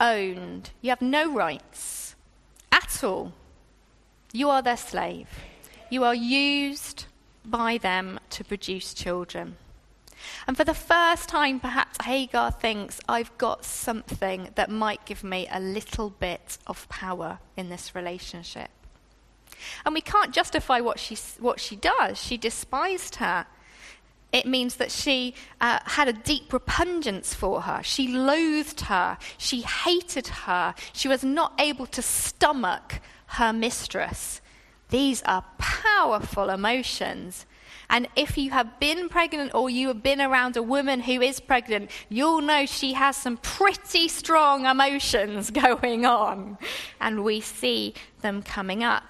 owned. 0.00 0.70
You 0.80 0.90
have 0.90 1.02
no 1.02 1.32
rights 1.32 2.16
at 2.72 3.04
all. 3.04 3.32
You 4.32 4.48
are 4.48 4.62
their 4.62 4.76
slave. 4.76 5.28
You 5.90 6.04
are 6.04 6.14
used 6.14 7.04
by 7.44 7.78
them 7.78 8.18
to 8.30 8.44
produce 8.44 8.94
children. 8.94 9.56
And 10.46 10.56
for 10.56 10.64
the 10.64 10.74
first 10.74 11.28
time, 11.28 11.60
perhaps 11.60 12.04
Hagar 12.04 12.50
thinks, 12.50 13.00
I've 13.08 13.36
got 13.38 13.64
something 13.64 14.48
that 14.54 14.70
might 14.70 15.04
give 15.04 15.22
me 15.22 15.48
a 15.50 15.60
little 15.60 16.10
bit 16.10 16.58
of 16.66 16.88
power 16.88 17.40
in 17.56 17.68
this 17.68 17.94
relationship. 17.94 18.70
And 19.84 19.94
we 19.94 20.00
can't 20.00 20.32
justify 20.32 20.80
what 20.80 20.98
she, 20.98 21.16
what 21.38 21.60
she 21.60 21.76
does. 21.76 22.22
She 22.22 22.36
despised 22.36 23.16
her. 23.16 23.46
It 24.32 24.46
means 24.46 24.76
that 24.76 24.90
she 24.90 25.34
uh, 25.60 25.80
had 25.84 26.08
a 26.08 26.12
deep 26.12 26.52
repugnance 26.52 27.34
for 27.34 27.62
her. 27.62 27.82
She 27.82 28.08
loathed 28.08 28.82
her. 28.82 29.18
She 29.36 29.60
hated 29.60 30.26
her. 30.28 30.74
She 30.94 31.06
was 31.06 31.22
not 31.22 31.52
able 31.58 31.86
to 31.88 32.00
stomach 32.00 33.00
her 33.32 33.52
mistress. 33.52 34.40
These 34.90 35.22
are 35.22 35.44
powerful 35.58 36.50
emotions. 36.50 37.46
And 37.88 38.08
if 38.16 38.38
you 38.38 38.50
have 38.50 38.80
been 38.80 39.08
pregnant 39.08 39.54
or 39.54 39.68
you 39.68 39.88
have 39.88 40.02
been 40.02 40.20
around 40.20 40.56
a 40.56 40.62
woman 40.62 41.00
who 41.00 41.20
is 41.20 41.40
pregnant, 41.40 41.90
you'll 42.08 42.40
know 42.40 42.64
she 42.64 42.94
has 42.94 43.16
some 43.16 43.36
pretty 43.38 44.08
strong 44.08 44.64
emotions 44.66 45.50
going 45.64 46.06
on. 46.06 46.58
And 47.00 47.22
we 47.24 47.40
see 47.40 47.94
them 48.22 48.42
coming 48.42 48.82
up. 48.82 49.04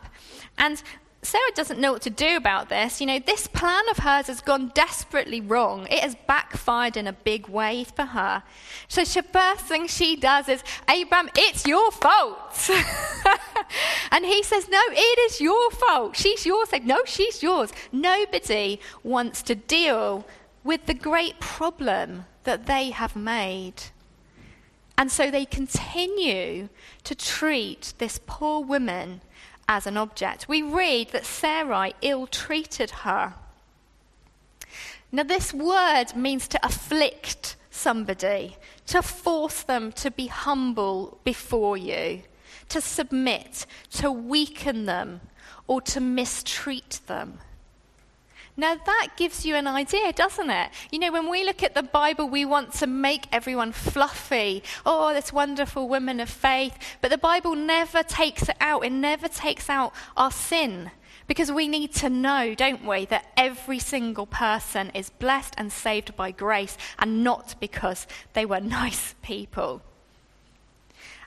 And 0.59 0.83
Sarah 1.25 1.53
doesn't 1.55 1.79
know 1.79 1.93
what 1.93 2.03
to 2.03 2.11
do 2.11 2.37
about 2.37 2.69
this. 2.69 3.01
You 3.01 3.07
know, 3.07 3.21
this 3.21 3.47
plan 3.47 3.85
of 3.93 3.99
hers 3.99 4.27
has 4.27 4.41
gone 4.41 4.73
desperately 4.75 5.41
wrong. 5.41 5.87
It 5.89 6.01
has 6.01 6.17
backfired 6.27 6.97
in 6.97 7.07
a 7.07 7.13
big 7.13 7.47
way 7.47 7.85
for 7.85 8.03
her. 8.03 8.43
So 8.89 9.05
the 9.05 9.23
first 9.23 9.67
thing 9.67 9.87
she 9.87 10.17
does 10.17 10.49
is, 10.49 10.65
Abraham, 10.91 11.31
it's 11.37 11.65
your 11.65 11.93
fault. 11.93 12.69
and 14.11 14.27
he 14.27 14.43
says, 14.43 14.69
No, 14.69 14.81
it 14.91 15.19
is 15.31 15.41
your 15.41 15.71
fault. 15.71 16.17
She's 16.17 16.45
yours. 16.45 16.69
No, 16.83 17.03
she's 17.07 17.41
yours. 17.41 17.73
Nobody 17.93 18.81
wants 19.05 19.45
to 19.45 19.55
deal 19.55 20.27
with 20.65 20.87
the 20.87 20.95
great 20.95 21.39
problem 21.39 22.25
that 22.43 22.67
they 22.67 22.91
have 22.91 23.15
made. 23.15 23.75
And 24.99 25.11
so 25.11 25.31
they 25.31 25.45
continue 25.45 26.69
to 27.05 27.15
treat 27.15 27.95
this 27.99 28.21
poor 28.27 28.61
woman 28.61 29.21
as 29.69 29.87
an 29.87 29.97
object. 29.97 30.49
We 30.49 30.63
read 30.63 31.11
that 31.11 31.25
Sarai 31.25 31.95
ill 32.03 32.27
treated 32.27 32.91
her. 32.91 33.35
Now, 35.11 35.25
this 35.25 35.53
word 35.53 36.17
means 36.17 36.49
to 36.49 36.67
afflict 36.67 37.57
somebody, 37.71 38.57
to 38.87 39.03
force 39.03 39.63
them 39.63 39.93
to 39.93 40.11
be 40.11 40.27
humble 40.29 41.19
before 41.25 41.77
you, 41.77 42.23
to 42.71 42.81
submit, 42.81 43.67
to 43.93 44.11
weaken 44.11 44.87
them, 44.87 45.21
or 45.67 45.81
to 45.83 46.01
mistreat 46.01 47.01
them. 47.07 47.39
Now, 48.55 48.75
that 48.75 49.09
gives 49.17 49.47
you 49.47 49.55
an 49.55 49.67
idea, 49.67 50.13
doesn't 50.13 50.51
it? 50.51 50.71
You 50.91 50.99
know, 50.99 51.11
when 51.11 51.31
we 51.31 51.43
look 51.43 51.63
at 51.63 51.75
the 51.75 51.83
Bible, 51.83 52.29
we 52.29 52.45
want 52.45 52.75
to 52.75 52.87
make 52.87 53.27
everyone 53.33 53.73
fluffy. 53.73 54.63
Oh, 54.85 55.15
this 55.15 55.33
wonderful 55.33 55.89
woman 55.89 56.21
of 56.21 56.29
faith. 56.29 56.77
But 57.01 57.11
the 57.11 57.19
Bible 57.19 57.55
never 57.55 58.03
takes 58.03 58.51
it 58.51 58.57
out, 58.61 58.85
it 58.85 58.93
never 58.93 59.27
takes 59.27 59.71
out 59.71 59.95
our 60.19 60.31
sin. 60.31 60.91
Because 61.27 61.51
we 61.51 61.67
need 61.67 61.95
to 61.95 62.11
know, 62.11 62.55
don't 62.55 62.85
we, 62.85 63.07
that 63.07 63.33
every 63.39 63.79
single 63.79 64.27
person 64.27 64.91
is 64.91 65.09
blessed 65.09 65.55
and 65.57 65.73
saved 65.73 66.15
by 66.15 66.31
grace 66.31 66.77
and 66.99 67.25
not 67.25 67.55
because 67.59 68.07
they 68.35 68.45
were 68.45 68.61
nice 68.83 69.15
people. 69.23 69.81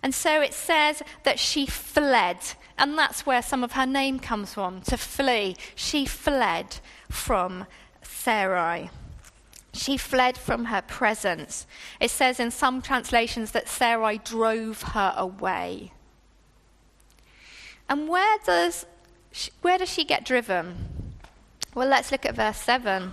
And 0.03 0.13
so 0.13 0.41
it 0.41 0.53
says 0.53 1.01
that 1.23 1.39
she 1.39 1.65
fled, 1.65 2.37
and 2.77 2.97
that's 2.97 3.25
where 3.25 3.41
some 3.41 3.63
of 3.63 3.73
her 3.73 3.85
name 3.85 4.19
comes 4.19 4.53
from 4.53 4.81
to 4.81 4.97
flee. 4.97 5.55
She 5.73 6.05
fled 6.05 6.77
from 7.09 7.65
Sarai. 8.01 8.89
She 9.73 9.97
fled 9.97 10.37
from 10.37 10.65
her 10.65 10.81
presence. 10.81 11.67
It 11.99 12.11
says 12.11 12.39
in 12.39 12.51
some 12.51 12.81
translations 12.81 13.51
that 13.51 13.67
Sarai 13.67 14.19
drove 14.19 14.81
her 14.93 15.13
away. 15.17 15.91
And 17.89 18.07
where 18.07 18.37
does 18.45 18.85
she, 19.31 19.51
where 19.61 19.77
does 19.77 19.89
she 19.89 20.05
get 20.05 20.25
driven? 20.25 21.13
Well, 21.73 21.89
let's 21.89 22.11
look 22.11 22.25
at 22.25 22.35
verse 22.35 22.57
7. 22.57 23.11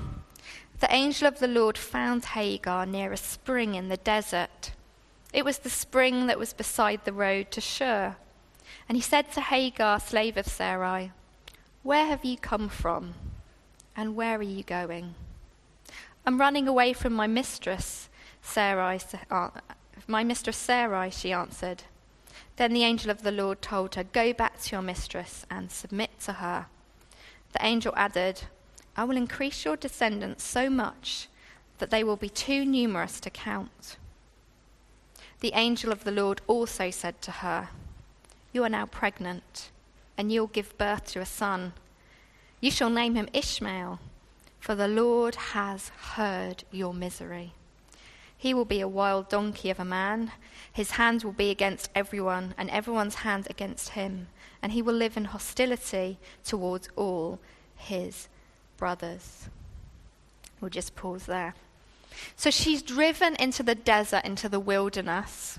The 0.79 0.95
angel 0.95 1.27
of 1.27 1.41
the 1.41 1.49
Lord 1.49 1.77
found 1.77 2.25
Hagar 2.27 2.87
near 2.87 3.13
a 3.13 3.17
spring 3.17 3.75
in 3.75 3.89
the 3.89 3.97
desert. 3.97 4.73
It 5.33 5.45
was 5.45 5.59
the 5.59 5.71
spring 5.71 6.27
that 6.27 6.39
was 6.39 6.53
beside 6.53 7.05
the 7.05 7.13
road 7.13 7.51
to 7.53 7.61
Shur. 7.61 8.17
And 8.89 8.97
he 8.97 9.03
said 9.03 9.33
to 9.33 9.41
Hagar, 9.41 9.99
slave 9.99 10.37
of 10.37 10.47
Sarai, 10.47 11.13
Where 11.83 12.07
have 12.07 12.25
you 12.25 12.37
come 12.37 12.69
from? 12.69 13.15
And 13.97 14.15
where 14.15 14.39
are 14.39 14.43
you 14.43 14.63
going? 14.63 15.15
I'm 16.25 16.41
running 16.41 16.69
away 16.69 16.93
from 16.93 17.13
my 17.15 17.27
mistress, 17.27 18.09
Sarai. 18.43 19.01
Uh, 19.31 19.51
my 20.07 20.23
mistress 20.23 20.57
Sarai, 20.57 21.11
she 21.11 21.33
answered. 21.33 21.85
Then 22.57 22.73
the 22.73 22.85
angel 22.85 23.11
of 23.11 23.23
the 23.23 23.33
Lord 23.33 23.63
told 23.63 23.95
her, 23.95 24.05
Go 24.05 24.33
back 24.33 24.61
to 24.61 24.73
your 24.73 24.83
mistress 24.83 25.47
and 25.51 25.71
submit 25.71 26.21
to 26.21 26.35
her. 26.35 26.67
The 27.53 27.65
angel 27.65 27.93
added, 27.97 28.43
I 28.97 29.05
will 29.05 29.17
increase 29.17 29.65
your 29.65 29.77
descendants 29.77 30.45
so 30.45 30.69
much 30.69 31.29
that 31.79 31.91
they 31.91 32.05
will 32.05 32.17
be 32.17 32.29
too 32.29 32.65
numerous 32.65 33.21
to 33.21 33.31
count. 33.31 33.97
The 35.43 35.53
angel 35.55 35.93
of 35.93 36.05
the 36.05 36.11
Lord 36.11 36.41
also 36.47 36.91
said 36.91 37.21
to 37.23 37.31
her, 37.31 37.69
You 38.53 38.65
are 38.65 38.69
now 38.69 38.87
pregnant, 38.87 39.71
and 40.17 40.33
you'll 40.33 40.47
give 40.47 40.79
birth 40.79 41.07
to 41.13 41.21
a 41.21 41.27
son 41.27 41.75
you 42.63 42.71
shall 42.71 42.91
name 42.91 43.17
him 43.17 43.29
Ishmael, 43.33 43.99
for 44.61 44.77
the 44.77 44.87
Lord 44.87 45.35
has 45.35 45.89
heard 46.15 46.63
your 46.71 46.95
misery. 46.95 47.55
He 48.39 48.55
will 48.55 48.65
be 48.65 48.81
a 48.81 48.87
wild 48.87 49.29
donkey 49.29 49.69
of 49.69 49.81
a 49.81 49.85
man. 49.85 50.31
His 50.73 50.93
hand 50.93 51.25
will 51.25 51.33
be 51.33 51.51
against 51.51 51.91
everyone, 51.93 52.55
and 52.57 52.71
everyone's 52.71 53.17
hand 53.17 53.49
against 53.51 53.91
him. 53.91 54.29
And 54.63 54.71
he 54.71 54.81
will 54.81 54.95
live 54.95 55.17
in 55.17 55.25
hostility 55.25 56.19
towards 56.45 56.89
all 56.95 57.41
his 57.75 58.29
brothers. 58.77 59.49
We'll 60.61 60.71
just 60.71 60.95
pause 60.95 61.27
there. 61.27 61.57
So 62.37 62.51
she's 62.51 62.83
driven 62.83 63.37
into 63.37 63.63
the 63.63 63.75
desert, 63.75 64.25
into 64.25 64.49
the 64.49 64.61
wilderness. 64.61 65.59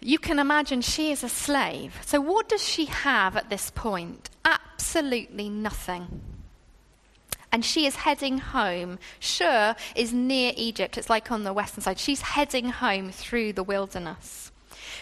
You 0.00 0.18
can 0.18 0.38
imagine 0.38 0.82
she 0.82 1.10
is 1.10 1.24
a 1.24 1.28
slave. 1.28 1.98
So, 2.04 2.20
what 2.20 2.48
does 2.48 2.62
she 2.62 2.84
have 2.84 3.36
at 3.36 3.50
this 3.50 3.70
point? 3.74 4.30
Absolutely 4.44 5.48
nothing. 5.48 6.20
And 7.50 7.64
she 7.64 7.86
is 7.86 7.96
heading 7.96 8.38
home. 8.38 8.98
Shur 9.18 9.74
is 9.94 10.12
near 10.12 10.52
Egypt, 10.56 10.98
it's 10.98 11.10
like 11.10 11.32
on 11.32 11.44
the 11.44 11.52
western 11.52 11.82
side. 11.82 11.98
She's 11.98 12.20
heading 12.20 12.68
home 12.68 13.10
through 13.10 13.54
the 13.54 13.62
wilderness. 13.62 14.52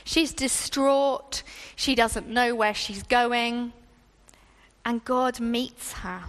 She's 0.05 0.33
distraught. 0.33 1.43
She 1.77 1.95
doesn't 1.95 2.29
know 2.29 2.55
where 2.55 2.75
she's 2.75 3.03
going. 3.03 3.73
And 4.85 5.05
God 5.05 5.41
meets 5.41 5.95
her. 5.95 6.25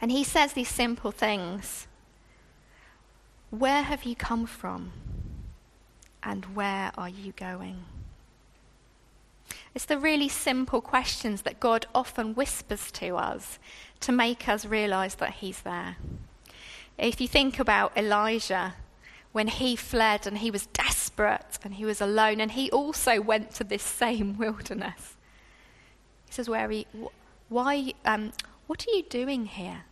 And 0.00 0.10
he 0.10 0.24
says 0.24 0.52
these 0.52 0.68
simple 0.68 1.10
things 1.10 1.86
Where 3.50 3.82
have 3.82 4.04
you 4.04 4.16
come 4.16 4.46
from? 4.46 4.92
and 6.26 6.44
where 6.56 6.90
are 6.98 7.08
you 7.08 7.32
going? 7.36 7.84
It's 9.74 9.84
the 9.84 9.98
really 9.98 10.28
simple 10.28 10.80
questions 10.80 11.42
that 11.42 11.60
God 11.60 11.86
often 11.94 12.34
whispers 12.34 12.90
to 12.92 13.16
us 13.16 13.60
to 14.00 14.10
make 14.10 14.48
us 14.48 14.66
realize 14.66 15.14
that 15.16 15.34
He's 15.34 15.60
there. 15.60 15.96
If 16.98 17.20
you 17.20 17.28
think 17.28 17.60
about 17.60 17.96
Elijah, 17.96 18.74
when 19.32 19.48
he 19.48 19.76
fled 19.76 20.26
and 20.26 20.38
he 20.38 20.50
was 20.50 20.66
desperate 20.68 21.58
and 21.62 21.74
he 21.74 21.84
was 21.84 22.00
alone, 22.00 22.40
and 22.40 22.52
he 22.52 22.70
also 22.70 23.20
went 23.20 23.50
to 23.52 23.64
this 23.64 23.82
same 23.82 24.36
wilderness, 24.38 25.16
he 26.26 26.32
says, 26.32 26.48
Where 26.48 26.66
are 26.66 26.72
you? 26.72 26.86
Why? 27.48 27.92
Um, 28.04 28.32
what 28.66 28.86
are 28.86 28.96
you 28.96 29.02
doing 29.02 29.46
here? 29.46 29.84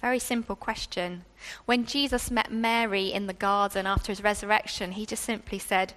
Very 0.00 0.18
simple 0.18 0.56
question. 0.56 1.24
When 1.66 1.84
Jesus 1.84 2.30
met 2.30 2.50
Mary 2.50 3.12
in 3.12 3.26
the 3.26 3.34
garden 3.34 3.86
after 3.86 4.12
his 4.12 4.22
resurrection, 4.22 4.92
he 4.92 5.04
just 5.04 5.22
simply 5.22 5.58
said, 5.58 5.92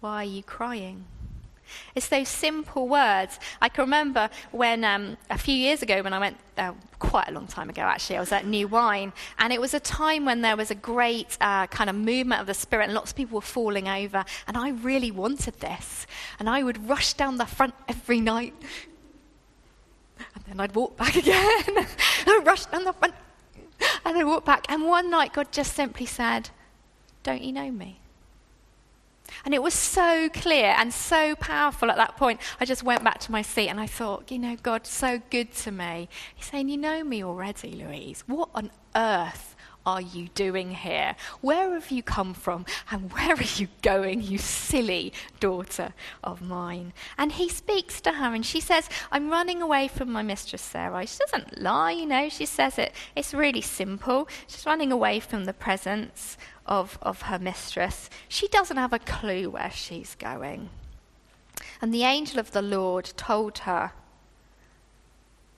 Why 0.00 0.22
are 0.22 0.24
you 0.24 0.42
crying? 0.42 1.06
It's 1.94 2.08
those 2.08 2.28
simple 2.28 2.88
words. 2.88 3.38
I 3.60 3.68
can 3.68 3.82
remember 3.82 4.30
when 4.50 4.84
um, 4.84 5.16
a 5.28 5.38
few 5.38 5.54
years 5.54 5.82
ago, 5.82 6.02
when 6.02 6.12
I 6.12 6.18
went, 6.18 6.36
uh, 6.56 6.72
quite 6.98 7.28
a 7.28 7.32
long 7.32 7.46
time 7.46 7.70
ago 7.70 7.82
actually, 7.82 8.16
I 8.16 8.20
was 8.20 8.32
at 8.32 8.46
New 8.46 8.68
Wine, 8.68 9.12
and 9.38 9.52
it 9.52 9.60
was 9.60 9.74
a 9.74 9.80
time 9.80 10.24
when 10.24 10.40
there 10.42 10.56
was 10.56 10.70
a 10.70 10.74
great 10.74 11.36
uh, 11.40 11.66
kind 11.68 11.90
of 11.90 11.96
movement 11.96 12.40
of 12.40 12.46
the 12.46 12.54
Spirit, 12.54 12.84
and 12.84 12.94
lots 12.94 13.12
of 13.12 13.16
people 13.16 13.36
were 13.36 13.42
falling 13.42 13.88
over, 13.88 14.24
and 14.46 14.56
I 14.56 14.70
really 14.70 15.10
wanted 15.10 15.60
this. 15.60 16.06
And 16.38 16.48
I 16.48 16.62
would 16.62 16.88
rush 16.88 17.14
down 17.14 17.38
the 17.38 17.46
front 17.46 17.74
every 17.88 18.20
night, 18.20 18.54
and 20.50 20.60
I'd 20.60 20.74
walk 20.74 20.96
back 20.96 21.16
again. 21.22 21.86
I'd 22.26 22.42
rush 22.44 22.66
down 22.66 22.84
the 22.84 22.92
front, 22.92 23.14
and 24.04 24.18
I'd 24.18 24.24
walk 24.24 24.44
back. 24.44 24.66
And 24.68 24.86
one 24.86 25.10
night, 25.10 25.32
God 25.32 25.52
just 25.52 25.74
simply 25.74 26.06
said, 26.06 26.50
Don't 27.22 27.42
you 27.42 27.52
know 27.52 27.70
me? 27.70 28.00
And 29.44 29.54
it 29.54 29.62
was 29.62 29.74
so 29.74 30.28
clear 30.28 30.74
and 30.76 30.92
so 30.92 31.34
powerful 31.36 31.90
at 31.90 31.96
that 31.96 32.16
point. 32.16 32.40
I 32.60 32.64
just 32.64 32.82
went 32.82 33.04
back 33.04 33.20
to 33.20 33.32
my 33.32 33.42
seat 33.42 33.68
and 33.68 33.80
I 33.80 33.86
thought, 33.86 34.30
you 34.30 34.38
know, 34.38 34.56
God's 34.56 34.88
so 34.90 35.22
good 35.30 35.54
to 35.54 35.70
me. 35.70 36.08
He's 36.34 36.46
saying, 36.46 36.68
You 36.68 36.76
know 36.76 37.04
me 37.04 37.24
already, 37.24 37.72
Louise. 37.72 38.24
What 38.26 38.50
on 38.54 38.70
earth 38.94 39.49
are 39.86 40.00
you 40.00 40.28
doing 40.34 40.72
here? 40.72 41.16
Where 41.40 41.72
have 41.72 41.90
you 41.90 42.02
come 42.02 42.34
from? 42.34 42.66
And 42.90 43.12
where 43.12 43.34
are 43.34 43.56
you 43.56 43.68
going, 43.82 44.22
you 44.22 44.38
silly 44.38 45.12
daughter 45.38 45.94
of 46.22 46.42
mine? 46.42 46.92
And 47.16 47.32
he 47.32 47.48
speaks 47.48 48.00
to 48.02 48.12
her 48.12 48.34
and 48.34 48.44
she 48.44 48.60
says, 48.60 48.88
I'm 49.10 49.30
running 49.30 49.62
away 49.62 49.88
from 49.88 50.12
my 50.12 50.22
mistress 50.22 50.62
Sarah. 50.62 51.06
She 51.06 51.18
doesn't 51.18 51.60
lie, 51.60 51.92
you 51.92 52.06
know, 52.06 52.28
she 52.28 52.46
says 52.46 52.78
it. 52.78 52.92
It's 53.16 53.34
really 53.34 53.62
simple. 53.62 54.28
She's 54.46 54.66
running 54.66 54.92
away 54.92 55.20
from 55.20 55.44
the 55.44 55.54
presence 55.54 56.36
of, 56.66 56.98
of 57.02 57.22
her 57.22 57.38
mistress. 57.38 58.10
She 58.28 58.48
doesn't 58.48 58.76
have 58.76 58.92
a 58.92 58.98
clue 58.98 59.50
where 59.50 59.70
she's 59.70 60.14
going. 60.14 60.70
And 61.80 61.92
the 61.92 62.04
angel 62.04 62.38
of 62.38 62.52
the 62.52 62.62
Lord 62.62 63.12
told 63.16 63.58
her, 63.58 63.92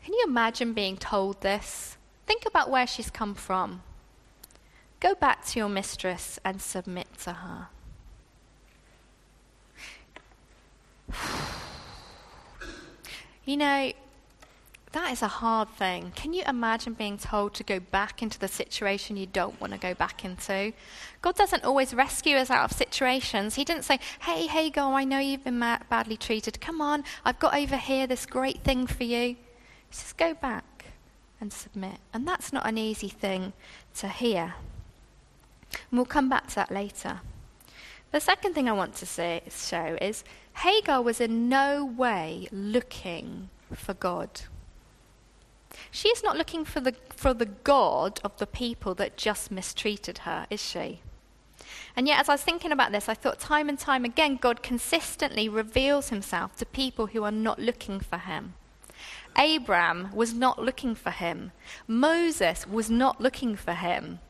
Can 0.04 0.14
you 0.14 0.24
imagine 0.26 0.72
being 0.72 0.96
told 0.96 1.40
this? 1.40 1.96
Think 2.26 2.46
about 2.46 2.70
where 2.70 2.86
she's 2.86 3.10
come 3.10 3.34
from. 3.34 3.82
Go 5.02 5.16
back 5.16 5.44
to 5.46 5.58
your 5.58 5.68
mistress 5.68 6.38
and 6.44 6.62
submit 6.62 7.08
to 7.24 7.32
her. 7.32 7.68
You 13.44 13.56
know, 13.56 13.92
that 14.92 15.10
is 15.10 15.20
a 15.20 15.26
hard 15.26 15.68
thing. 15.70 16.12
Can 16.14 16.32
you 16.32 16.44
imagine 16.46 16.92
being 16.92 17.18
told 17.18 17.54
to 17.54 17.64
go 17.64 17.80
back 17.80 18.22
into 18.22 18.38
the 18.38 18.46
situation 18.46 19.16
you 19.16 19.26
don't 19.26 19.60
want 19.60 19.72
to 19.72 19.78
go 19.80 19.94
back 19.94 20.24
into? 20.24 20.72
God 21.22 21.34
doesn't 21.34 21.64
always 21.64 21.92
rescue 21.92 22.36
us 22.36 22.50
out 22.50 22.70
of 22.70 22.76
situations. 22.76 23.56
He 23.56 23.64
didn't 23.64 23.82
say, 23.82 23.98
Hey, 24.20 24.46
hey, 24.46 24.46
Hagar, 24.46 24.92
I 24.92 25.02
know 25.02 25.18
you've 25.18 25.42
been 25.42 25.58
badly 25.58 26.16
treated. 26.16 26.60
Come 26.60 26.80
on, 26.80 27.02
I've 27.24 27.40
got 27.40 27.56
over 27.56 27.76
here 27.76 28.06
this 28.06 28.26
great 28.26 28.60
thing 28.60 28.86
for 28.86 29.02
you. 29.02 29.34
He 29.34 29.36
says, 29.90 30.12
Go 30.12 30.34
back 30.34 30.84
and 31.40 31.52
submit. 31.52 31.98
And 32.14 32.24
that's 32.24 32.52
not 32.52 32.64
an 32.64 32.78
easy 32.78 33.08
thing 33.08 33.52
to 33.96 34.06
hear. 34.06 34.54
And 35.90 35.98
we'll 35.98 36.04
come 36.04 36.28
back 36.28 36.48
to 36.48 36.54
that 36.56 36.70
later. 36.70 37.20
The 38.10 38.20
second 38.20 38.54
thing 38.54 38.68
I 38.68 38.72
want 38.72 38.94
to 38.96 39.06
say, 39.06 39.42
show 39.48 39.96
is 40.00 40.22
Hagar 40.56 41.00
was 41.00 41.20
in 41.20 41.48
no 41.48 41.84
way 41.84 42.48
looking 42.52 43.48
for 43.72 43.94
God. 43.94 44.42
She 45.90 46.08
is 46.08 46.22
not 46.22 46.36
looking 46.36 46.64
for 46.64 46.80
the, 46.80 46.94
for 47.10 47.32
the 47.32 47.46
God 47.46 48.20
of 48.22 48.36
the 48.36 48.46
people 48.46 48.94
that 48.96 49.16
just 49.16 49.50
mistreated 49.50 50.18
her, 50.18 50.46
is 50.50 50.62
she? 50.62 51.00
And 51.96 52.06
yet, 52.06 52.20
as 52.20 52.28
I 52.28 52.34
was 52.34 52.42
thinking 52.42 52.72
about 52.72 52.92
this, 52.92 53.08
I 53.08 53.14
thought 53.14 53.38
time 53.38 53.68
and 53.68 53.78
time 53.78 54.04
again, 54.04 54.36
God 54.36 54.62
consistently 54.62 55.48
reveals 55.48 56.08
himself 56.08 56.56
to 56.56 56.66
people 56.66 57.06
who 57.08 57.24
are 57.24 57.30
not 57.30 57.58
looking 57.58 58.00
for 58.00 58.18
him. 58.18 58.54
Abraham 59.38 60.10
was 60.14 60.34
not 60.34 60.62
looking 60.62 60.94
for 60.94 61.10
him. 61.10 61.52
Moses 61.86 62.66
was 62.66 62.90
not 62.90 63.20
looking 63.20 63.56
for 63.56 63.72
him. 63.72 64.20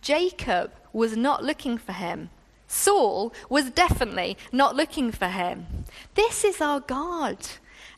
Jacob 0.00 0.72
was 0.92 1.16
not 1.16 1.44
looking 1.44 1.78
for 1.78 1.92
him. 1.92 2.30
Saul 2.66 3.32
was 3.50 3.70
definitely 3.70 4.36
not 4.50 4.74
looking 4.74 5.12
for 5.12 5.28
him. 5.28 5.66
This 6.14 6.44
is 6.44 6.60
our 6.60 6.80
God. 6.80 7.36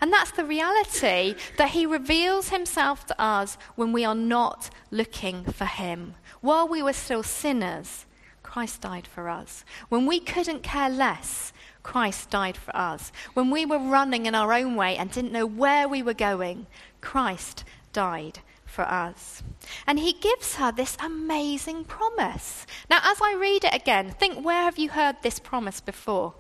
And 0.00 0.12
that's 0.12 0.32
the 0.32 0.44
reality 0.44 1.34
that 1.56 1.70
he 1.70 1.86
reveals 1.86 2.48
himself 2.48 3.06
to 3.06 3.20
us 3.20 3.56
when 3.76 3.92
we 3.92 4.04
are 4.04 4.14
not 4.14 4.70
looking 4.90 5.44
for 5.44 5.64
him. 5.64 6.14
While 6.40 6.68
we 6.68 6.82
were 6.82 6.92
still 6.92 7.22
sinners, 7.22 8.04
Christ 8.42 8.82
died 8.82 9.06
for 9.06 9.28
us. 9.28 9.64
When 9.88 10.06
we 10.06 10.21
couldn't 10.21 10.62
care 10.62 10.90
less, 10.90 11.52
Christ 11.82 12.30
died 12.30 12.56
for 12.56 12.75
us. 12.76 13.12
When 13.34 13.50
we 13.50 13.64
were 13.64 13.78
running 13.78 14.26
in 14.26 14.34
our 14.34 14.52
own 14.52 14.75
way 14.75 14.97
and 14.97 15.10
didn't 15.10 15.32
know 15.32 15.47
where 15.47 15.88
we 15.88 16.02
were 16.02 16.14
going, 16.14 16.66
Christ 17.00 17.64
died 17.92 18.40
for 18.75 18.82
us. 18.82 19.43
And 19.87 19.99
he 19.99 20.13
gives 20.13 20.56
her 20.56 20.73
this 20.73 20.97
amazing 21.00 21.84
promise. 21.84 22.67
Now, 22.91 22.99
as 23.02 23.19
I 23.23 23.37
read 23.41 23.65
it 23.65 23.75
again, 23.75 24.10
think 24.10 24.45
where 24.45 24.63
have 24.63 24.78
you 24.78 24.91
heard 24.91 25.17
this 25.23 25.39
promise 25.39 25.80
before? 25.80 26.34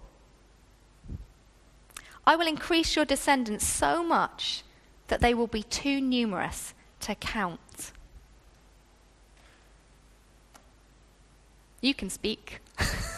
I 2.26 2.36
will 2.36 2.46
increase 2.46 2.96
your 2.96 3.04
descendants 3.04 3.66
so 3.66 4.02
much 4.02 4.64
that 5.08 5.20
they 5.20 5.34
will 5.34 5.46
be 5.46 5.62
too 5.62 6.00
numerous 6.00 6.74
to 7.00 7.14
count. 7.14 7.92
You 11.80 11.94
can 11.94 12.10
speak. 12.10 12.60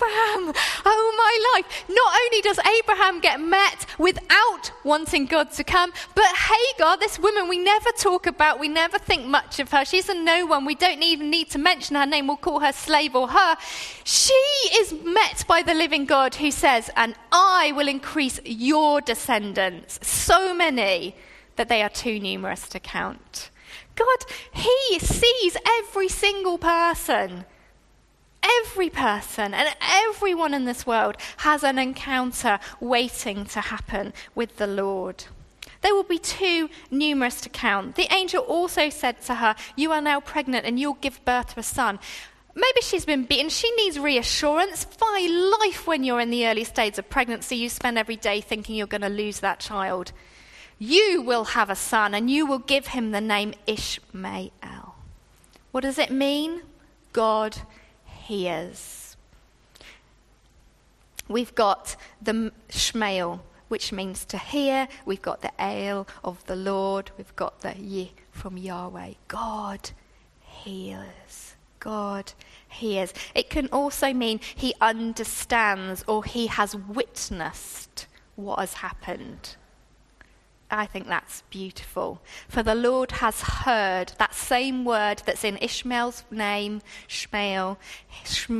Abraham, 0.00 0.52
oh 0.86 1.14
my 1.16 1.60
life. 1.60 1.84
Not 1.88 2.14
only 2.24 2.40
does 2.40 2.58
Abraham 2.78 3.20
get 3.20 3.40
met 3.40 3.86
without 3.98 4.72
wanting 4.84 5.26
God 5.26 5.52
to 5.52 5.64
come, 5.64 5.92
but 6.14 6.24
Hagar, 6.24 6.96
this 6.96 7.18
woman 7.18 7.48
we 7.48 7.58
never 7.58 7.90
talk 7.92 8.26
about, 8.26 8.58
we 8.58 8.68
never 8.68 8.98
think 8.98 9.26
much 9.26 9.60
of 9.60 9.70
her. 9.72 9.84
She's 9.84 10.08
a 10.08 10.14
no 10.14 10.46
one. 10.46 10.64
We 10.64 10.74
don't 10.74 11.02
even 11.02 11.30
need 11.30 11.50
to 11.50 11.58
mention 11.58 11.96
her 11.96 12.06
name. 12.06 12.26
We'll 12.26 12.36
call 12.36 12.60
her 12.60 12.72
slave 12.72 13.14
or 13.14 13.28
her. 13.28 13.56
She 14.04 14.32
is 14.74 14.94
met 15.04 15.44
by 15.46 15.62
the 15.62 15.74
living 15.74 16.06
God 16.06 16.34
who 16.34 16.50
says, 16.50 16.90
And 16.96 17.14
I 17.30 17.72
will 17.76 17.88
increase 17.88 18.40
your 18.44 19.00
descendants, 19.00 19.98
so 20.06 20.54
many 20.54 21.14
that 21.56 21.68
they 21.68 21.82
are 21.82 21.90
too 21.90 22.18
numerous 22.18 22.68
to 22.70 22.80
count. 22.80 23.50
God, 23.96 24.24
He 24.52 24.98
sees 24.98 25.56
every 25.78 26.08
single 26.08 26.56
person. 26.56 27.44
Every 28.42 28.90
person 28.90 29.52
and 29.52 29.74
everyone 29.80 30.54
in 30.54 30.64
this 30.64 30.86
world 30.86 31.16
has 31.38 31.62
an 31.62 31.78
encounter 31.78 32.58
waiting 32.80 33.44
to 33.46 33.60
happen 33.60 34.12
with 34.34 34.56
the 34.56 34.66
Lord. 34.66 35.24
They 35.82 35.92
will 35.92 36.04
be 36.04 36.18
too 36.18 36.68
numerous 36.90 37.40
to 37.42 37.48
count. 37.48 37.96
The 37.96 38.12
angel 38.12 38.42
also 38.42 38.90
said 38.90 39.20
to 39.22 39.36
her, 39.36 39.56
You 39.76 39.92
are 39.92 40.00
now 40.00 40.20
pregnant 40.20 40.66
and 40.66 40.78
you'll 40.78 40.94
give 40.94 41.24
birth 41.24 41.54
to 41.54 41.60
a 41.60 41.62
son. 41.62 41.98
Maybe 42.54 42.80
she's 42.82 43.04
been 43.04 43.24
beaten. 43.24 43.48
She 43.48 43.70
needs 43.76 43.98
reassurance. 43.98 44.84
By 44.84 45.28
life, 45.62 45.86
when 45.86 46.04
you're 46.04 46.20
in 46.20 46.30
the 46.30 46.46
early 46.46 46.64
stages 46.64 46.98
of 46.98 47.08
pregnancy, 47.08 47.56
you 47.56 47.68
spend 47.68 47.96
every 47.96 48.16
day 48.16 48.40
thinking 48.40 48.76
you're 48.76 48.86
going 48.86 49.00
to 49.02 49.08
lose 49.08 49.40
that 49.40 49.60
child. 49.60 50.12
You 50.78 51.22
will 51.22 51.44
have 51.44 51.70
a 51.70 51.76
son 51.76 52.14
and 52.14 52.30
you 52.30 52.46
will 52.46 52.58
give 52.58 52.88
him 52.88 53.12
the 53.12 53.20
name 53.20 53.54
Ishmael. 53.66 54.94
What 55.70 55.82
does 55.82 55.98
it 55.98 56.10
mean? 56.10 56.62
God 57.12 57.56
hears. 58.30 59.16
We've 61.26 61.54
got 61.54 61.96
the 62.22 62.52
Shmael, 62.68 63.40
which 63.66 63.92
means 63.92 64.24
to 64.26 64.38
hear. 64.38 64.86
We've 65.04 65.20
got 65.20 65.42
the 65.42 65.52
Ale 65.58 66.06
of 66.22 66.44
the 66.46 66.54
Lord. 66.54 67.10
We've 67.18 67.34
got 67.34 67.60
the 67.60 67.74
Ye 67.76 68.12
from 68.30 68.56
Yahweh. 68.56 69.14
God 69.26 69.90
hears. 70.40 71.56
God 71.80 72.32
hears. 72.68 73.12
It 73.34 73.50
can 73.50 73.68
also 73.72 74.12
mean 74.12 74.38
he 74.54 74.74
understands 74.80 76.04
or 76.06 76.22
he 76.22 76.46
has 76.46 76.76
witnessed 76.76 78.06
what 78.36 78.60
has 78.60 78.74
happened. 78.74 79.56
I 80.70 80.86
think 80.86 81.08
that's 81.08 81.42
beautiful. 81.50 82.22
For 82.48 82.62
the 82.62 82.74
Lord 82.74 83.12
has 83.12 83.42
heard 83.42 84.12
that 84.18 84.34
same 84.34 84.84
word 84.84 85.22
that's 85.26 85.44
in 85.44 85.56
Ishmael's 85.56 86.24
name, 86.30 86.82
Shmael, 87.08 87.76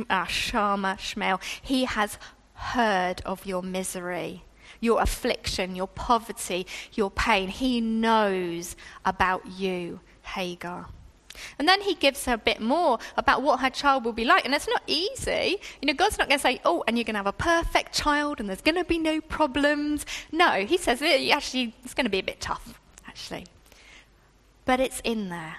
uh, 0.09 0.25
Shama, 0.25 0.97
Shmael. 0.99 1.41
He 1.61 1.85
has 1.85 2.17
heard 2.53 3.21
of 3.25 3.45
your 3.45 3.63
misery, 3.63 4.43
your 4.79 5.01
affliction, 5.01 5.75
your 5.75 5.87
poverty, 5.87 6.67
your 6.93 7.11
pain. 7.11 7.47
He 7.47 7.81
knows 7.81 8.75
about 9.05 9.45
you, 9.47 10.01
Hagar. 10.23 10.87
And 11.57 11.67
then 11.67 11.81
he 11.81 11.95
gives 11.95 12.25
her 12.25 12.33
a 12.33 12.37
bit 12.37 12.59
more 12.59 12.99
about 13.17 13.41
what 13.41 13.59
her 13.59 13.69
child 13.69 14.05
will 14.05 14.13
be 14.13 14.25
like. 14.25 14.45
And 14.45 14.53
it's 14.53 14.67
not 14.67 14.83
easy. 14.87 15.57
You 15.81 15.87
know, 15.87 15.93
God's 15.93 16.17
not 16.17 16.27
going 16.27 16.39
to 16.39 16.43
say, 16.43 16.61
oh, 16.65 16.83
and 16.87 16.97
you're 16.97 17.05
going 17.05 17.15
to 17.15 17.19
have 17.19 17.27
a 17.27 17.33
perfect 17.33 17.93
child 17.93 18.39
and 18.39 18.49
there's 18.49 18.61
going 18.61 18.75
to 18.75 18.83
be 18.83 18.97
no 18.97 19.21
problems. 19.21 20.05
No, 20.31 20.65
he 20.65 20.77
says, 20.77 21.01
actually, 21.01 21.73
it's 21.83 21.93
going 21.93 22.05
to 22.05 22.11
be 22.11 22.19
a 22.19 22.23
bit 22.23 22.41
tough, 22.41 22.79
actually. 23.07 23.45
But 24.65 24.79
it's 24.79 25.01
in 25.03 25.29
there. 25.29 25.57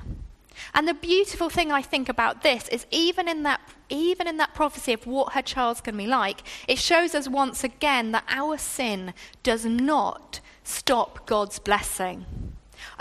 And 0.74 0.86
the 0.86 0.94
beautiful 0.94 1.50
thing 1.50 1.72
I 1.72 1.82
think 1.82 2.08
about 2.08 2.42
this 2.42 2.68
is 2.68 2.86
even 2.90 3.28
in 3.28 3.42
that 3.42 3.60
even 3.88 4.26
in 4.26 4.38
that 4.38 4.54
prophecy 4.54 4.94
of 4.94 5.06
what 5.06 5.34
her 5.34 5.42
child's 5.42 5.82
going 5.82 5.94
to 5.94 5.98
be 5.98 6.06
like, 6.06 6.42
it 6.66 6.78
shows 6.78 7.14
us 7.14 7.28
once 7.28 7.62
again 7.62 8.12
that 8.12 8.24
our 8.28 8.56
sin 8.56 9.12
does 9.42 9.66
not 9.66 10.40
stop 10.64 11.26
God's 11.26 11.58
blessing. 11.58 12.24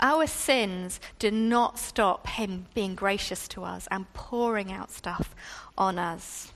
Our 0.02 0.26
sins 0.26 0.98
do 1.20 1.30
not 1.30 1.78
stop 1.78 2.26
him 2.26 2.66
being 2.74 2.96
gracious 2.96 3.46
to 3.48 3.62
us 3.62 3.86
and 3.88 4.12
pouring 4.12 4.72
out 4.72 4.90
stuff 4.90 5.32
on 5.78 5.96
us. 5.96 6.52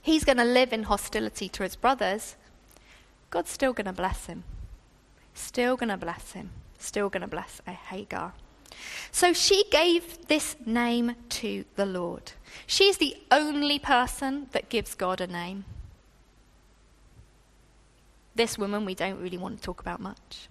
He's 0.00 0.24
going 0.24 0.38
to 0.38 0.44
live 0.44 0.72
in 0.72 0.84
hostility 0.84 1.48
to 1.50 1.62
his 1.62 1.76
brothers. 1.76 2.36
God's 3.28 3.50
still 3.50 3.74
going 3.74 3.86
to 3.86 3.92
bless 3.92 4.26
him. 4.26 4.44
Still 5.34 5.76
going 5.76 5.90
to 5.90 5.98
bless 5.98 6.32
him. 6.32 6.50
Still 6.78 7.10
going 7.10 7.20
to 7.20 7.28
bless 7.28 7.60
Hagar. 7.66 8.32
So 9.12 9.32
she 9.32 9.64
gave 9.70 10.26
this 10.28 10.56
name 10.64 11.16
to 11.30 11.64
the 11.76 11.86
Lord. 11.86 12.32
She's 12.66 12.96
the 12.96 13.16
only 13.30 13.78
person 13.78 14.48
that 14.52 14.70
gives 14.70 14.94
God 14.94 15.20
a 15.20 15.26
name. 15.26 15.64
This 18.34 18.58
woman 18.58 18.84
we 18.84 18.94
don't 18.94 19.20
really 19.20 19.38
want 19.38 19.58
to 19.58 19.62
talk 19.62 19.80
about 19.80 20.00
much. 20.00 20.48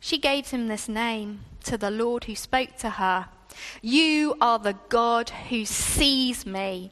She 0.00 0.18
gave 0.18 0.50
him 0.50 0.68
this 0.68 0.88
name 0.88 1.40
to 1.64 1.76
the 1.76 1.90
Lord 1.90 2.24
who 2.24 2.34
spoke 2.34 2.76
to 2.78 2.90
her. 2.90 3.26
You 3.82 4.36
are 4.40 4.58
the 4.58 4.76
God 4.88 5.30
who 5.30 5.64
sees 5.64 6.46
me. 6.46 6.90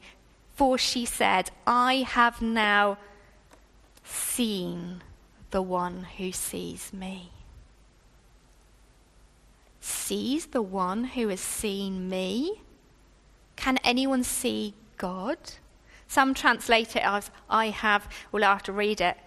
For 0.53 0.77
she 0.77 1.05
said, 1.05 1.51
I 1.67 1.97
have 2.07 2.41
now 2.41 2.97
seen 4.03 5.03
the 5.51 5.61
one 5.61 6.07
who 6.17 6.31
sees 6.31 6.91
me 6.91 7.31
sees 9.87 10.47
the 10.47 10.61
one 10.61 11.03
who 11.03 11.29
has 11.29 11.39
seen 11.39 12.09
me? 12.09 12.61
Can 13.55 13.77
anyone 13.83 14.23
see 14.23 14.73
God? 14.97 15.37
Some 16.07 16.33
translate 16.33 16.95
it 16.95 17.03
as, 17.03 17.31
I 17.49 17.67
have, 17.67 18.07
well, 18.31 18.43
I 18.43 18.53
have 18.53 18.63
to 18.63 18.71
read 18.71 19.01
it. 19.01 19.17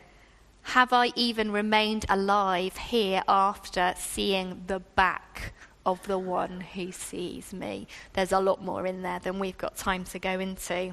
Have 0.63 0.93
I 0.93 1.13
even 1.17 1.51
remained 1.51 2.07
alive 2.09 2.77
here 2.77 3.23
after 3.27 3.95
seeing 3.97 4.63
the 4.67 4.81
back 4.81 5.53
of 5.85 6.07
the 6.07 6.19
one 6.19 6.61
who 6.61 6.93
sees 6.93 7.53
me? 7.53 7.87
There's 8.13 8.33
a 8.33 8.41
lot 8.41 8.63
more 8.63 8.87
in 8.87 9.03
there 9.03 9.19
than 9.19 9.39
we've 9.39 9.59
got 9.59 9.77
time 9.77 10.05
to 10.05 10.19
go 10.19 10.39
into. 10.39 10.93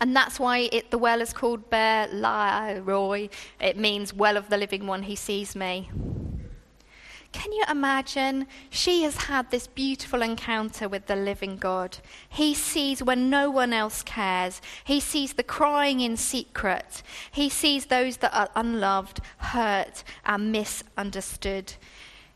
And 0.00 0.16
that's 0.16 0.40
why 0.40 0.68
it, 0.72 0.90
the 0.90 0.98
well 0.98 1.20
is 1.20 1.32
called 1.32 1.70
Beer 1.70 2.08
Roy. 2.82 3.28
It 3.60 3.76
means 3.76 4.12
well 4.12 4.36
of 4.36 4.48
the 4.48 4.56
living 4.56 4.86
one 4.86 5.04
who 5.04 5.14
sees 5.14 5.54
me. 5.54 5.90
Can 7.32 7.52
you 7.52 7.64
imagine? 7.70 8.46
She 8.70 9.02
has 9.04 9.16
had 9.16 9.50
this 9.50 9.66
beautiful 9.66 10.20
encounter 10.20 10.88
with 10.88 11.06
the 11.06 11.16
living 11.16 11.56
God. 11.56 11.98
He 12.28 12.54
sees 12.54 13.02
when 13.02 13.30
no 13.30 13.50
one 13.50 13.72
else 13.72 14.02
cares. 14.02 14.60
He 14.84 15.00
sees 15.00 15.34
the 15.34 15.42
crying 15.42 16.00
in 16.00 16.16
secret. 16.16 17.02
He 17.30 17.48
sees 17.48 17.86
those 17.86 18.18
that 18.18 18.36
are 18.36 18.50
unloved, 18.56 19.20
hurt, 19.38 20.02
and 20.24 20.50
misunderstood. 20.50 21.74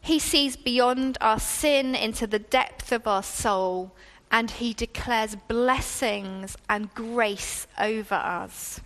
He 0.00 0.18
sees 0.18 0.56
beyond 0.56 1.18
our 1.20 1.40
sin 1.40 1.94
into 1.94 2.26
the 2.26 2.38
depth 2.38 2.92
of 2.92 3.06
our 3.06 3.22
soul, 3.22 3.92
and 4.30 4.50
he 4.50 4.74
declares 4.74 5.34
blessings 5.34 6.56
and 6.68 6.94
grace 6.94 7.66
over 7.78 8.14
us. 8.14 8.80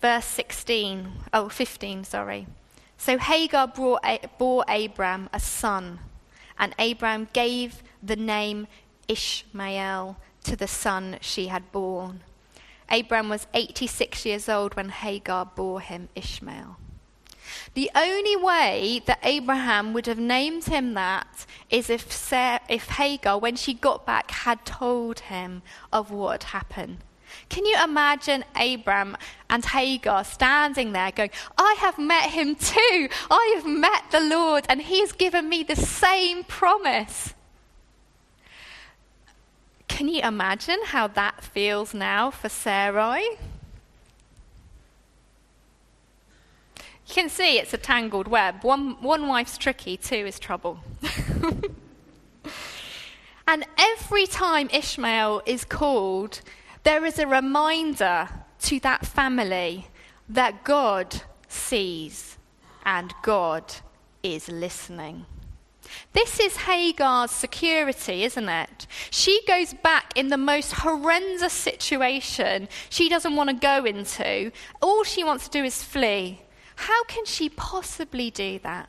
Verse 0.00 0.26
16, 0.26 1.12
oh, 1.32 1.48
15, 1.48 2.04
sorry. 2.04 2.46
So 3.04 3.18
Hagar 3.18 3.66
brought, 3.66 4.38
bore 4.38 4.64
Abram 4.68 5.28
a 5.32 5.40
son, 5.40 5.98
and 6.56 6.72
Abram 6.78 7.26
gave 7.32 7.82
the 8.00 8.14
name 8.14 8.68
Ishmael 9.08 10.18
to 10.44 10.54
the 10.54 10.68
son 10.68 11.18
she 11.20 11.48
had 11.48 11.72
born. 11.72 12.20
Abram 12.88 13.28
was 13.28 13.48
86 13.54 14.24
years 14.24 14.48
old 14.48 14.76
when 14.76 14.90
Hagar 14.90 15.46
bore 15.46 15.80
him 15.80 16.10
Ishmael. 16.14 16.76
The 17.74 17.90
only 17.96 18.36
way 18.36 19.02
that 19.06 19.18
Abraham 19.24 19.92
would 19.94 20.06
have 20.06 20.20
named 20.20 20.66
him 20.66 20.94
that 20.94 21.44
is 21.70 21.90
if, 21.90 22.12
Sarah, 22.12 22.60
if 22.68 22.88
Hagar, 22.88 23.36
when 23.36 23.56
she 23.56 23.74
got 23.74 24.06
back, 24.06 24.30
had 24.30 24.64
told 24.64 25.18
him 25.18 25.62
of 25.92 26.12
what 26.12 26.44
had 26.44 26.50
happened. 26.50 26.98
Can 27.48 27.66
you 27.66 27.76
imagine 27.82 28.44
Abram 28.54 29.16
and 29.50 29.64
Hagar 29.64 30.24
standing 30.24 30.92
there 30.92 31.10
going, 31.10 31.30
I 31.58 31.76
have 31.78 31.98
met 31.98 32.30
him 32.30 32.54
too. 32.54 33.08
I 33.30 33.52
have 33.56 33.66
met 33.66 34.04
the 34.10 34.20
Lord, 34.20 34.64
and 34.68 34.80
he 34.80 35.00
has 35.00 35.12
given 35.12 35.48
me 35.48 35.62
the 35.62 35.76
same 35.76 36.44
promise. 36.44 37.34
Can 39.88 40.08
you 40.08 40.22
imagine 40.22 40.78
how 40.86 41.06
that 41.08 41.44
feels 41.44 41.92
now 41.92 42.30
for 42.30 42.48
Sarai? 42.48 43.22
You 47.06 47.14
can 47.14 47.28
see 47.28 47.58
it's 47.58 47.74
a 47.74 47.78
tangled 47.78 48.26
web. 48.26 48.64
One, 48.64 48.96
one 49.02 49.28
wife's 49.28 49.58
tricky, 49.58 49.98
two 49.98 50.24
is 50.26 50.38
trouble. 50.38 50.78
and 53.46 53.66
every 53.76 54.26
time 54.26 54.70
Ishmael 54.72 55.42
is 55.44 55.66
called, 55.66 56.40
there 56.82 57.04
is 57.04 57.18
a 57.18 57.26
reminder 57.26 58.28
to 58.60 58.80
that 58.80 59.06
family 59.06 59.88
that 60.28 60.64
God 60.64 61.22
sees 61.48 62.38
and 62.84 63.12
God 63.22 63.64
is 64.22 64.48
listening. 64.48 65.26
This 66.12 66.40
is 66.40 66.56
Hagar's 66.56 67.30
security, 67.30 68.24
isn't 68.24 68.48
it? 68.48 68.86
She 69.10 69.40
goes 69.46 69.74
back 69.74 70.12
in 70.16 70.28
the 70.28 70.36
most 70.36 70.72
horrendous 70.72 71.52
situation 71.52 72.68
she 72.88 73.08
doesn't 73.08 73.36
want 73.36 73.50
to 73.50 73.56
go 73.56 73.84
into. 73.84 74.52
All 74.80 75.04
she 75.04 75.24
wants 75.24 75.48
to 75.48 75.58
do 75.58 75.64
is 75.64 75.82
flee. 75.82 76.42
How 76.76 77.04
can 77.04 77.24
she 77.26 77.48
possibly 77.48 78.30
do 78.30 78.58
that? 78.60 78.88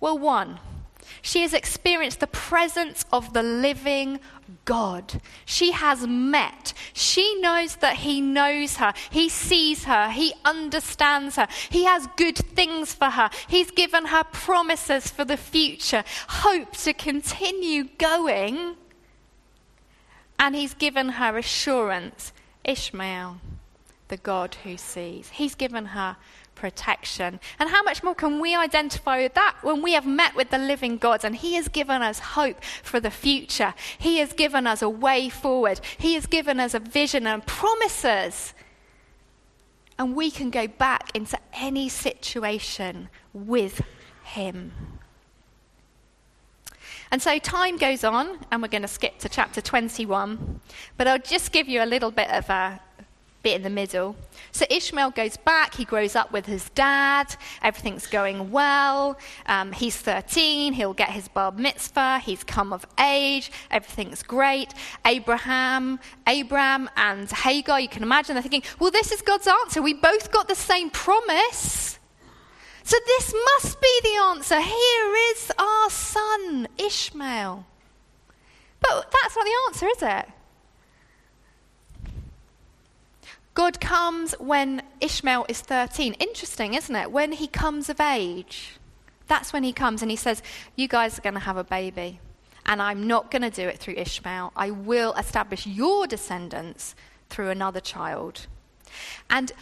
Well, 0.00 0.18
one, 0.18 0.58
she 1.22 1.42
has 1.42 1.54
experienced 1.54 2.20
the 2.20 2.26
presence 2.26 3.04
of 3.12 3.32
the 3.32 3.42
living 3.42 4.20
God. 4.64 5.20
She 5.44 5.72
has 5.72 6.06
met. 6.06 6.72
She 6.92 7.40
knows 7.40 7.76
that 7.76 7.96
He 7.96 8.20
knows 8.20 8.76
her. 8.76 8.92
He 9.10 9.28
sees 9.28 9.84
her. 9.84 10.10
He 10.10 10.32
understands 10.44 11.36
her. 11.36 11.48
He 11.70 11.84
has 11.84 12.08
good 12.16 12.38
things 12.38 12.94
for 12.94 13.06
her. 13.06 13.30
He's 13.48 13.70
given 13.70 14.06
her 14.06 14.24
promises 14.24 15.08
for 15.08 15.24
the 15.24 15.36
future, 15.36 16.04
hope 16.28 16.72
to 16.78 16.92
continue 16.92 17.88
going. 17.98 18.76
And 20.38 20.54
He's 20.54 20.74
given 20.74 21.10
her 21.10 21.36
assurance 21.36 22.32
Ishmael, 22.64 23.38
the 24.08 24.16
God 24.16 24.56
who 24.64 24.76
sees. 24.76 25.30
He's 25.30 25.54
given 25.54 25.86
her 25.86 26.16
protection. 26.60 27.40
And 27.58 27.70
how 27.70 27.82
much 27.82 28.02
more 28.02 28.14
can 28.14 28.38
we 28.38 28.54
identify 28.54 29.22
with 29.22 29.32
that 29.32 29.56
when 29.62 29.80
we 29.80 29.94
have 29.94 30.06
met 30.06 30.36
with 30.36 30.50
the 30.50 30.58
living 30.58 30.98
God 30.98 31.24
and 31.24 31.34
He 31.34 31.54
has 31.54 31.68
given 31.68 32.02
us 32.02 32.18
hope 32.18 32.62
for 32.82 33.00
the 33.00 33.10
future? 33.10 33.72
He 33.98 34.18
has 34.18 34.34
given 34.34 34.66
us 34.66 34.82
a 34.82 34.88
way 34.88 35.30
forward, 35.30 35.80
He 35.96 36.14
has 36.14 36.26
given 36.26 36.60
us 36.60 36.74
a 36.74 36.78
vision 36.78 37.26
and 37.26 37.44
promises. 37.46 38.52
And 39.98 40.14
we 40.14 40.30
can 40.30 40.50
go 40.50 40.66
back 40.66 41.10
into 41.14 41.38
any 41.54 41.88
situation 41.88 43.08
with 43.32 43.82
Him. 44.22 44.72
And 47.10 47.20
so 47.20 47.38
time 47.38 47.76
goes 47.76 48.04
on, 48.04 48.38
and 48.52 48.62
we're 48.62 48.68
going 48.68 48.82
to 48.82 48.88
skip 48.88 49.18
to 49.20 49.28
chapter 49.28 49.60
21. 49.60 50.60
But 50.96 51.08
I'll 51.08 51.18
just 51.18 51.50
give 51.52 51.68
you 51.68 51.82
a 51.82 51.86
little 51.86 52.12
bit 52.12 52.30
of 52.30 52.48
a, 52.50 52.80
bit 53.42 53.56
in 53.56 53.62
the 53.62 53.70
middle. 53.70 54.16
So 54.52 54.66
Ishmael 54.70 55.10
goes 55.10 55.36
back, 55.36 55.74
he 55.74 55.84
grows 55.84 56.14
up 56.14 56.32
with 56.32 56.46
his 56.46 56.68
dad, 56.70 57.34
everything's 57.62 58.06
going 58.06 58.50
well. 58.50 59.18
Um, 59.46 59.72
he's 59.72 59.96
13, 59.96 60.72
he'll 60.72 60.94
get 60.94 61.10
his 61.10 61.28
bar 61.28 61.52
mitzvah, 61.52 62.18
he's 62.18 62.44
come 62.44 62.72
of 62.72 62.84
age, 62.98 63.50
everything's 63.70 64.22
great. 64.22 64.74
Abraham, 65.06 66.00
Abraham 66.26 66.90
and 66.96 67.30
Hagar, 67.30 67.80
you 67.80 67.88
can 67.88 68.02
imagine, 68.02 68.34
they're 68.34 68.42
thinking, 68.42 68.62
well, 68.78 68.90
this 68.90 69.12
is 69.12 69.22
God's 69.22 69.46
answer. 69.46 69.80
We 69.82 69.94
both 69.94 70.30
got 70.30 70.48
the 70.48 70.54
same 70.54 70.90
promise. 70.90 71.98
So 72.82 72.96
this 73.06 73.34
must 73.34 73.80
be 73.80 74.00
the 74.02 74.22
answer. 74.22 74.60
Here 74.60 75.14
is 75.32 75.52
our 75.58 75.90
son, 75.90 76.68
Ishmael. 76.78 77.66
But 78.80 79.14
that's 79.22 79.36
not 79.36 79.44
the 79.44 79.54
answer, 79.68 79.86
is 79.88 80.02
it? 80.02 80.39
God 83.60 83.78
comes 83.78 84.32
when 84.38 84.82
Ishmael 85.02 85.44
is 85.50 85.60
13. 85.60 86.14
Interesting, 86.14 86.72
isn't 86.72 86.96
it? 86.96 87.12
When 87.12 87.32
he 87.32 87.46
comes 87.46 87.90
of 87.90 88.00
age, 88.00 88.78
that's 89.26 89.52
when 89.52 89.64
he 89.64 89.74
comes 89.74 90.00
and 90.00 90.10
he 90.10 90.16
says, 90.16 90.42
You 90.76 90.88
guys 90.88 91.18
are 91.18 91.20
going 91.20 91.34
to 91.34 91.40
have 91.40 91.58
a 91.58 91.64
baby. 91.64 92.20
And 92.64 92.80
I'm 92.80 93.06
not 93.06 93.30
going 93.30 93.42
to 93.42 93.50
do 93.50 93.68
it 93.68 93.76
through 93.76 93.96
Ishmael. 93.98 94.54
I 94.56 94.70
will 94.70 95.12
establish 95.12 95.66
your 95.66 96.06
descendants 96.06 96.94
through 97.28 97.50
another 97.50 97.80
child. 97.80 98.46
And 99.28 99.52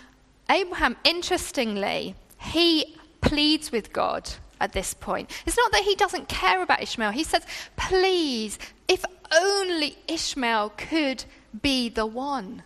Abraham, 0.48 0.96
interestingly, 1.02 2.14
he 2.38 2.96
pleads 3.20 3.72
with 3.72 3.92
God 3.92 4.30
at 4.60 4.74
this 4.74 4.94
point. 4.94 5.28
It's 5.44 5.56
not 5.56 5.72
that 5.72 5.82
he 5.82 5.96
doesn't 5.96 6.28
care 6.28 6.62
about 6.62 6.84
Ishmael. 6.84 7.10
He 7.10 7.24
says, 7.24 7.44
please, 7.76 8.60
if 8.86 9.04
only 9.36 9.98
Ishmael 10.06 10.74
could 10.76 11.24
be 11.60 11.88
the 11.88 12.06
one. 12.06 12.62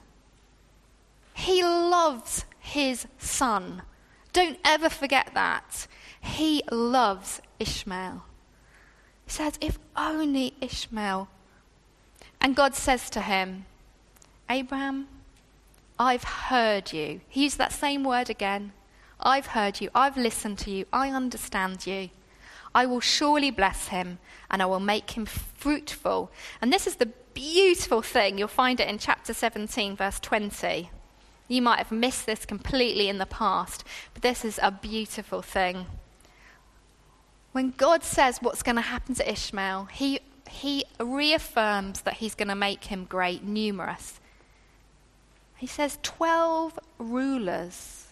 He 1.35 1.62
loves 1.62 2.45
his 2.59 3.07
son. 3.18 3.83
Don't 4.33 4.59
ever 4.64 4.88
forget 4.88 5.31
that. 5.35 5.87
He 6.21 6.62
loves 6.71 7.40
Ishmael. 7.59 8.25
He 9.25 9.31
says, 9.31 9.59
if 9.61 9.79
only 9.97 10.55
Ishmael. 10.61 11.29
And 12.40 12.57
God 12.57 12.75
says 12.75 13.11
to 13.11 13.21
him, 13.21 13.66
Abraham, 14.49 15.09
I've 15.99 16.25
heard 16.25 16.92
you. 16.92 17.21
He 17.29 17.45
used 17.45 17.59
that 17.59 17.73
same 17.73 18.05
word 18.05 18.31
again. 18.31 18.73
I've 19.21 19.47
heard 19.49 19.81
you. 19.81 19.90
I've 19.95 20.16
listened 20.16 20.59
to 20.59 20.71
you. 20.71 20.87
I 20.92 21.11
understand 21.11 21.87
you. 21.87 22.11
I 22.75 22.87
will 22.87 23.01
surely 23.01 23.51
bless 23.51 23.88
him 23.88 24.18
and 24.51 24.62
I 24.62 24.66
will 24.66 24.81
make 24.81 25.12
him 25.12 25.27
fruitful. 25.27 26.31
And 26.61 26.73
this 26.73 26.87
is 26.87 26.97
the 26.97 27.12
beautiful 27.35 28.03
thing. 28.03 28.38
You'll 28.38 28.49
find 28.49 28.81
it 28.81 28.88
in 28.88 28.99
chapter 28.99 29.33
17, 29.35 29.97
verse 29.97 30.18
20. 30.21 30.90
You 31.53 31.61
might 31.61 31.81
have 31.81 31.93
missed 31.93 32.25
this 32.25 32.47
completely 32.47 33.11
in 33.11 33.19
the 33.19 33.27
past, 33.27 33.85
but 34.15 34.23
this 34.23 34.43
is 34.43 34.59
a 34.62 34.71
beautiful 34.71 35.43
thing. 35.43 35.85
When 37.53 37.75
God 37.77 38.03
says 38.03 38.38
what's 38.41 38.62
going 38.62 38.77
to 38.77 38.81
happen 38.81 39.15
to 39.17 39.31
Ishmael, 39.31 39.85
he, 39.93 40.21
he 40.49 40.87
reaffirms 40.99 42.01
that 42.01 42.15
he's 42.15 42.35
going 42.35 42.49
to 42.49 42.55
make 42.55 42.85
him 42.85 43.05
great, 43.05 43.45
numerous. 43.45 44.19
He 45.59 45.67
says, 45.67 45.99
12 46.03 46.79
rulers 46.99 48.07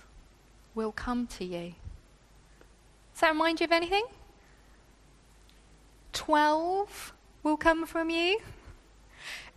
will 0.74 0.92
come 0.92 1.26
to 1.38 1.44
you. 1.46 1.72
Does 3.14 3.22
that 3.22 3.30
remind 3.30 3.60
you 3.60 3.64
of 3.64 3.72
anything? 3.72 4.04
12 6.12 7.14
will 7.42 7.56
come 7.56 7.86
from 7.86 8.10
you. 8.10 8.38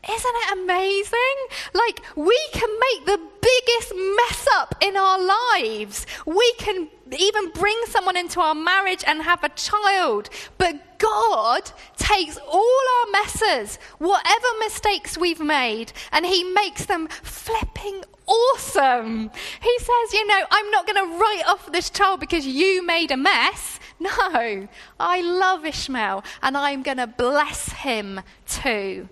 Isn't 0.09 0.35
it 0.35 0.57
amazing? 0.59 1.35
Like, 1.73 2.01
we 2.15 2.37
can 2.51 2.69
make 2.69 3.05
the 3.05 3.19
biggest 3.41 3.93
mess 4.17 4.47
up 4.55 4.75
in 4.81 4.97
our 4.97 5.19
lives. 5.19 6.05
We 6.25 6.53
can 6.57 6.89
even 7.17 7.51
bring 7.51 7.79
someone 7.87 8.17
into 8.17 8.41
our 8.41 8.55
marriage 8.55 9.03
and 9.07 9.21
have 9.21 9.43
a 9.43 9.49
child. 9.49 10.29
But 10.57 10.99
God 10.99 11.71
takes 11.95 12.37
all 12.37 12.81
our 12.99 13.11
messes, 13.11 13.79
whatever 13.97 14.47
mistakes 14.59 15.17
we've 15.17 15.39
made, 15.39 15.93
and 16.11 16.25
He 16.25 16.43
makes 16.43 16.85
them 16.85 17.07
flipping 17.07 18.03
awesome. 18.27 19.31
He 19.61 19.77
says, 19.79 20.13
You 20.13 20.27
know, 20.27 20.41
I'm 20.51 20.71
not 20.71 20.85
going 20.85 21.07
to 21.07 21.17
write 21.17 21.43
off 21.47 21.71
this 21.71 21.89
child 21.89 22.19
because 22.19 22.45
you 22.45 22.85
made 22.85 23.11
a 23.11 23.17
mess. 23.17 23.79
No, 23.99 24.67
I 24.99 25.21
love 25.21 25.65
Ishmael 25.65 26.25
and 26.41 26.57
I'm 26.57 26.83
going 26.83 26.97
to 26.97 27.07
bless 27.07 27.71
him 27.71 28.19
too. 28.45 29.07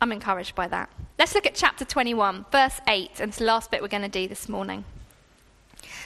I'm 0.00 0.12
encouraged 0.12 0.54
by 0.54 0.68
that. 0.68 0.90
Let's 1.18 1.34
look 1.34 1.46
at 1.46 1.54
chapter 1.54 1.84
21, 1.84 2.46
verse 2.50 2.80
8, 2.88 3.20
and 3.20 3.28
it's 3.28 3.38
the 3.38 3.44
last 3.44 3.70
bit 3.70 3.82
we're 3.82 3.88
going 3.88 4.02
to 4.02 4.08
do 4.08 4.26
this 4.26 4.48
morning. 4.48 4.84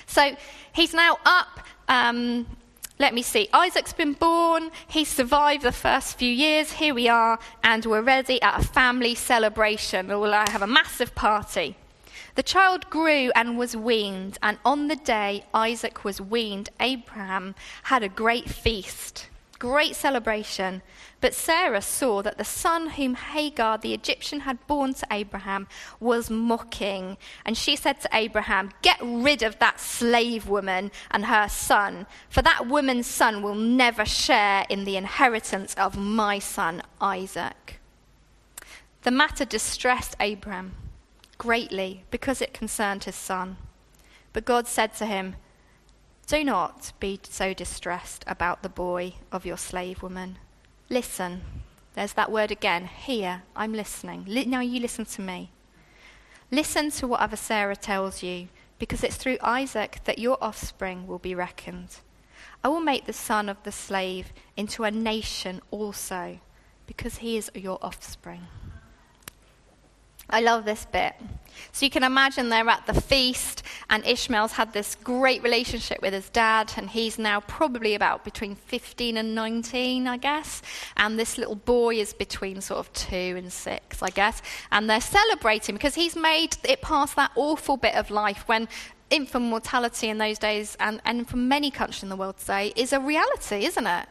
So 0.07 0.37
he's 0.72 0.92
now 0.92 1.18
up. 1.24 1.61
Um, 1.88 2.46
let 2.98 3.14
me 3.14 3.22
see. 3.22 3.48
Isaac's 3.52 3.92
been 3.92 4.12
born. 4.12 4.70
He 4.87 5.04
survived 5.04 5.62
the 5.62 5.72
first 5.72 6.18
few 6.18 6.30
years. 6.30 6.72
Here 6.72 6.94
we 6.94 7.09
are, 7.09 7.38
and 7.62 7.85
we're 7.85 8.02
ready 8.02 8.40
at 8.42 8.61
a 8.61 8.64
family 8.64 9.14
celebration. 9.14 10.09
We'll 10.09 10.33
have 10.33 10.62
a 10.62 10.66
massive 10.66 11.14
party. 11.14 11.76
The 12.35 12.42
child 12.42 12.90
grew 12.90 13.30
and 13.37 13.57
was 13.57 13.76
weaned, 13.76 14.38
and 14.42 14.59
on 14.64 14.88
the 14.88 14.96
day 14.96 15.44
Isaac 15.54 16.02
was 16.04 16.20
weaned, 16.20 16.68
Abraham 16.80 17.54
had 17.85 18.02
a 18.02 18.09
great 18.09 18.50
feast, 18.50 19.28
great 19.54 19.96
celebration. 19.96 20.82
But 21.20 21.34
Sarah 21.34 21.82
saw 21.82 22.22
that 22.22 22.38
the 22.38 22.44
son 22.44 22.90
whom 22.90 23.14
Hagar 23.14 23.78
the 23.78 23.94
Egyptian 23.94 24.40
had 24.40 24.66
borne 24.66 24.94
to 24.94 25.06
Abraham 25.10 25.66
was 26.00 26.30
mocking. 26.30 27.16
And 27.44 27.56
she 27.56 27.76
said 27.76 28.00
to 28.00 28.08
Abraham, 28.12 28.70
Get 28.82 28.98
rid 29.02 29.42
of 29.42 29.58
that 29.58 29.80
slave 29.80 30.48
woman 30.48 30.90
and 31.10 31.26
her 31.26 31.48
son, 31.48 32.06
for 32.28 32.42
that 32.42 32.66
woman's 32.66 33.06
son 33.06 33.42
will 33.42 33.54
never 33.54 34.04
share 34.04 34.64
in 34.68 34.84
the 34.84 34.96
inheritance 34.96 35.74
of 35.74 35.96
my 35.96 36.38
son 36.38 36.82
Isaac. 37.00 37.80
The 39.02 39.10
matter 39.10 39.44
distressed 39.44 40.16
Abraham 40.20 40.72
greatly 41.38 42.04
because 42.10 42.40
it 42.40 42.54
concerned 42.54 43.04
his 43.04 43.14
son. 43.14 43.56
But 44.32 44.44
God 44.44 44.66
said 44.66 44.94
to 44.96 45.06
him, 45.06 45.36
Do 46.26 46.42
not 46.42 46.92
be 47.00 47.20
so 47.22 47.52
distressed 47.52 48.24
about 48.26 48.62
the 48.62 48.68
boy 48.68 49.14
of 49.30 49.44
your 49.44 49.58
slave 49.58 50.02
woman 50.02 50.38
Listen. 50.90 51.40
There's 51.94 52.12
that 52.12 52.30
word 52.30 52.50
again. 52.50 52.87
Here, 52.87 53.42
I'm 53.56 53.72
listening. 53.72 54.26
now 54.46 54.60
you 54.60 54.80
listen 54.80 55.04
to 55.06 55.22
me. 55.22 55.50
Listen 56.50 56.90
to 56.92 57.08
whatever 57.08 57.37
Sarah 57.37 57.76
tells 57.76 58.22
you, 58.22 58.48
because 58.78 59.02
it's 59.02 59.16
through 59.16 59.38
Isaac 59.42 60.00
that 60.04 60.18
your 60.18 60.37
offspring 60.42 61.06
will 61.06 61.18
be 61.18 61.34
reckoned. 61.34 61.96
I 62.62 62.68
will 62.68 62.80
make 62.80 63.06
the 63.06 63.12
son 63.12 63.48
of 63.48 63.62
the 63.62 63.72
slave 63.72 64.32
into 64.56 64.84
a 64.84 64.90
nation 64.90 65.62
also, 65.70 66.38
because 66.87 67.18
he 67.18 67.37
is 67.37 67.50
your 67.54 67.78
offspring. 67.80 68.46
I 70.28 70.40
love 70.40 70.64
this 70.64 70.84
bit. 70.84 71.14
So 71.72 71.86
you 71.86 71.90
can 71.90 72.02
imagine 72.02 72.48
they're 72.48 72.68
at 72.68 72.86
the 72.86 73.00
feast, 73.00 73.62
and 73.90 74.04
Ishmael's 74.06 74.52
had 74.52 74.72
this 74.72 74.96
great 75.02 75.42
relationship 75.42 76.00
with 76.02 76.12
his 76.12 76.28
dad, 76.30 76.72
and 76.76 76.88
he's 76.88 77.18
now 77.18 77.40
probably 77.40 77.94
about 77.94 78.24
between 78.24 78.54
15 78.54 79.16
and 79.16 79.34
19, 79.34 80.06
I 80.06 80.16
guess. 80.16 80.62
And 80.96 81.18
this 81.18 81.38
little 81.38 81.56
boy 81.56 81.96
is 81.96 82.12
between 82.12 82.60
sort 82.60 82.80
of 82.80 82.92
two 82.92 83.34
and 83.36 83.52
six, 83.52 84.02
I 84.02 84.10
guess. 84.10 84.42
And 84.72 84.88
they're 84.88 85.00
celebrating 85.00 85.74
because 85.74 85.94
he's 85.94 86.16
made 86.16 86.56
it 86.64 86.82
past 86.82 87.16
that 87.16 87.30
awful 87.36 87.76
bit 87.76 87.94
of 87.94 88.10
life 88.10 88.44
when 88.46 88.68
infant 89.10 89.44
mortality 89.44 90.08
in 90.08 90.18
those 90.18 90.38
days, 90.38 90.76
and, 90.80 91.00
and 91.04 91.28
for 91.28 91.36
many 91.36 91.70
countries 91.70 92.02
in 92.02 92.08
the 92.08 92.16
world 92.16 92.36
today, 92.38 92.72
is 92.76 92.92
a 92.92 93.00
reality, 93.00 93.64
isn't 93.64 93.86
it? 93.86 94.08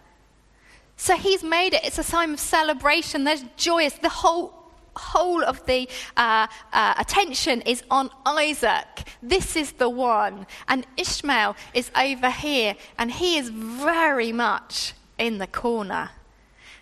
So 0.95 1.15
he's 1.15 1.43
made 1.43 1.73
it. 1.73 1.83
It's 1.83 1.97
a 1.97 2.03
time 2.03 2.33
of 2.33 2.39
celebration. 2.39 3.23
There's 3.23 3.43
joyous. 3.57 3.93
The 3.93 4.09
whole 4.09 4.62
whole 4.95 5.43
of 5.43 5.65
the 5.65 5.87
uh, 6.17 6.47
uh, 6.71 6.93
attention 6.97 7.61
is 7.61 7.83
on 7.89 8.09
Isaac. 8.25 9.07
This 9.21 9.55
is 9.55 9.73
the 9.73 9.89
one. 9.89 10.45
And 10.67 10.85
Ishmael 10.97 11.55
is 11.73 11.91
over 11.95 12.29
here, 12.29 12.75
and 12.97 13.11
he 13.11 13.37
is 13.37 13.49
very 13.49 14.31
much 14.31 14.93
in 15.17 15.37
the 15.37 15.47
corner. 15.47 16.11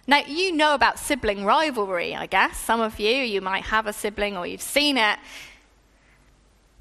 Now, 0.08 0.24
you 0.26 0.52
know 0.52 0.74
about 0.74 1.00
sibling 1.00 1.46
rivalry, 1.46 2.16
I 2.16 2.26
guess. 2.26 2.58
Some 2.58 2.82
of 2.82 3.00
you, 3.00 3.10
you 3.10 3.40
might 3.40 3.66
have 3.66 3.88
a 3.88 3.94
sibling 3.94 4.36
or 4.36 4.48
you've 4.48 4.62
seen 4.62 4.98
it. 4.98 5.20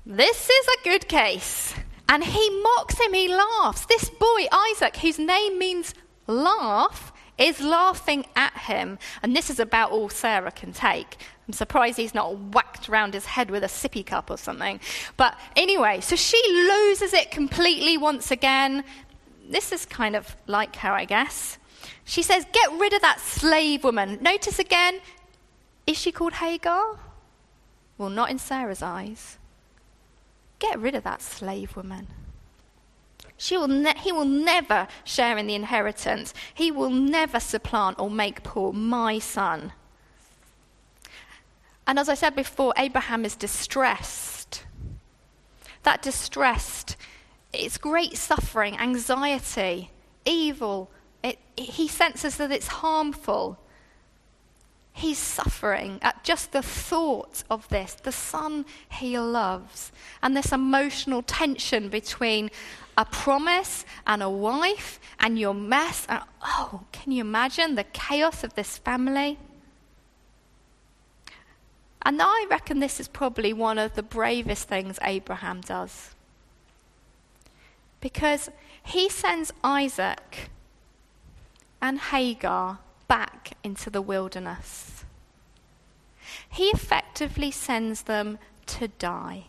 This 0.06 0.48
is 0.48 0.66
a 0.66 0.84
good 0.84 1.06
case. 1.06 1.74
And 2.08 2.24
he 2.24 2.62
mocks 2.62 2.98
him, 2.98 3.12
he 3.12 3.28
laughs. 3.28 3.86
This 3.86 4.10
boy, 4.10 4.46
Isaac, 4.72 4.96
whose 4.96 5.18
name 5.18 5.58
means 5.58 5.94
laugh, 6.26 7.12
is 7.40 7.60
laughing 7.60 8.26
at 8.36 8.56
him. 8.56 8.98
And 9.22 9.34
this 9.34 9.50
is 9.50 9.58
about 9.58 9.90
all 9.90 10.08
Sarah 10.08 10.50
can 10.52 10.72
take. 10.72 11.16
I'm 11.48 11.54
surprised 11.54 11.96
he's 11.96 12.14
not 12.14 12.38
whacked 12.38 12.88
around 12.88 13.14
his 13.14 13.26
head 13.26 13.50
with 13.50 13.64
a 13.64 13.68
sippy 13.68 14.04
cup 14.04 14.30
or 14.30 14.36
something. 14.36 14.78
But 15.16 15.36
anyway, 15.56 16.00
so 16.00 16.14
she 16.14 16.40
loses 16.48 17.12
it 17.12 17.30
completely 17.30 17.96
once 17.96 18.30
again. 18.30 18.84
This 19.48 19.72
is 19.72 19.86
kind 19.86 20.14
of 20.14 20.36
like 20.46 20.76
her, 20.76 20.92
I 20.92 21.06
guess. 21.06 21.58
She 22.04 22.22
says, 22.22 22.44
Get 22.52 22.72
rid 22.78 22.92
of 22.92 23.00
that 23.00 23.20
slave 23.20 23.82
woman. 23.82 24.18
Notice 24.20 24.58
again, 24.58 25.00
is 25.86 25.98
she 25.98 26.12
called 26.12 26.34
Hagar? 26.34 26.98
Well, 27.98 28.10
not 28.10 28.30
in 28.30 28.38
Sarah's 28.38 28.82
eyes. 28.82 29.38
Get 30.58 30.78
rid 30.78 30.94
of 30.94 31.04
that 31.04 31.22
slave 31.22 31.74
woman. 31.74 32.06
She 33.42 33.56
will 33.56 33.68
ne- 33.68 33.96
he 33.96 34.12
will 34.12 34.26
never 34.26 34.86
share 35.02 35.38
in 35.38 35.46
the 35.46 35.54
inheritance. 35.54 36.34
He 36.52 36.70
will 36.70 36.90
never 36.90 37.40
supplant 37.40 37.98
or 37.98 38.10
make 38.10 38.42
poor 38.42 38.70
my 38.70 39.18
son. 39.18 39.72
And 41.86 41.98
as 41.98 42.10
I 42.10 42.14
said 42.14 42.36
before, 42.36 42.74
Abraham 42.76 43.24
is 43.24 43.36
distressed. 43.36 44.64
That 45.84 46.02
distressed, 46.02 46.98
it's 47.50 47.78
great 47.78 48.18
suffering, 48.18 48.76
anxiety, 48.76 49.90
evil. 50.26 50.90
It, 51.24 51.38
he 51.56 51.88
senses 51.88 52.36
that 52.36 52.52
it's 52.52 52.66
harmful. 52.66 53.58
He's 54.92 55.18
suffering 55.18 55.98
at 56.02 56.24
just 56.24 56.52
the 56.52 56.62
thought 56.62 57.42
of 57.48 57.68
this, 57.68 57.94
the 57.94 58.12
son 58.12 58.66
he 58.90 59.18
loves, 59.18 59.92
and 60.22 60.36
this 60.36 60.52
emotional 60.52 61.22
tension 61.22 61.88
between 61.88 62.50
a 62.98 63.04
promise 63.04 63.84
and 64.06 64.22
a 64.22 64.28
wife 64.28 65.00
and 65.18 65.38
your 65.38 65.54
mess. 65.54 66.06
And, 66.08 66.22
oh, 66.42 66.82
can 66.92 67.12
you 67.12 67.22
imagine 67.22 67.76
the 67.76 67.84
chaos 67.84 68.44
of 68.44 68.54
this 68.54 68.76
family? 68.78 69.38
And 72.02 72.20
I 72.20 72.46
reckon 72.50 72.80
this 72.80 72.98
is 72.98 73.08
probably 73.08 73.52
one 73.52 73.78
of 73.78 73.94
the 73.94 74.02
bravest 74.02 74.68
things 74.68 74.98
Abraham 75.02 75.60
does. 75.60 76.14
Because 78.00 78.50
he 78.82 79.08
sends 79.08 79.52
Isaac 79.62 80.50
and 81.80 81.98
Hagar 81.98 82.78
back 83.10 83.56
into 83.64 83.90
the 83.90 84.00
wilderness. 84.00 85.04
He 86.48 86.68
effectively 86.68 87.50
sends 87.50 88.02
them 88.02 88.38
to 88.66 88.86
die. 88.86 89.46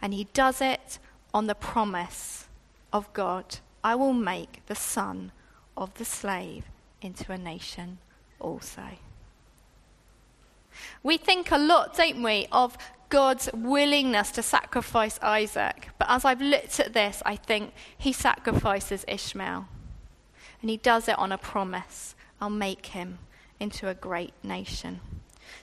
And 0.00 0.14
he 0.14 0.24
does 0.32 0.62
it 0.62 0.98
on 1.34 1.46
the 1.46 1.54
promise 1.54 2.48
of 2.90 3.12
God 3.12 3.58
I 3.82 3.94
will 3.94 4.12
make 4.12 4.62
the 4.66 4.74
son 4.74 5.32
of 5.76 5.94
the 5.94 6.04
slave 6.04 6.64
into 7.00 7.32
a 7.32 7.38
nation 7.38 7.98
also. 8.38 8.98
We 11.02 11.16
think 11.16 11.50
a 11.50 11.58
lot, 11.58 11.96
don't 11.96 12.22
we, 12.22 12.46
of 12.52 12.76
God's 13.08 13.48
willingness 13.52 14.30
to 14.32 14.42
sacrifice 14.42 15.18
Isaac. 15.22 15.88
But 15.98 16.08
as 16.10 16.24
I've 16.24 16.42
looked 16.42 16.78
at 16.78 16.92
this, 16.92 17.22
I 17.24 17.36
think 17.36 17.72
he 17.96 18.12
sacrifices 18.12 19.04
Ishmael. 19.08 19.66
And 20.60 20.70
he 20.70 20.76
does 20.76 21.08
it 21.08 21.18
on 21.18 21.32
a 21.32 21.38
promise 21.38 22.14
I'll 22.40 22.50
make 22.50 22.86
him 22.86 23.18
into 23.58 23.88
a 23.88 23.94
great 23.94 24.32
nation. 24.42 25.00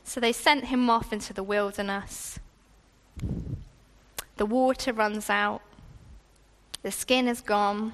So 0.03 0.19
they 0.19 0.31
sent 0.31 0.65
him 0.65 0.89
off 0.89 1.11
into 1.11 1.33
the 1.33 1.43
wilderness. 1.43 2.39
The 4.37 4.45
water 4.45 4.93
runs 4.93 5.29
out. 5.29 5.61
The 6.83 6.91
skin 6.91 7.27
is 7.27 7.41
gone. 7.41 7.93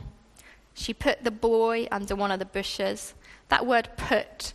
She 0.73 0.93
put 0.93 1.23
the 1.23 1.31
boy 1.31 1.87
under 1.91 2.15
one 2.15 2.31
of 2.31 2.39
the 2.39 2.45
bushes. 2.45 3.13
That 3.49 3.65
word 3.65 3.89
put, 3.95 4.53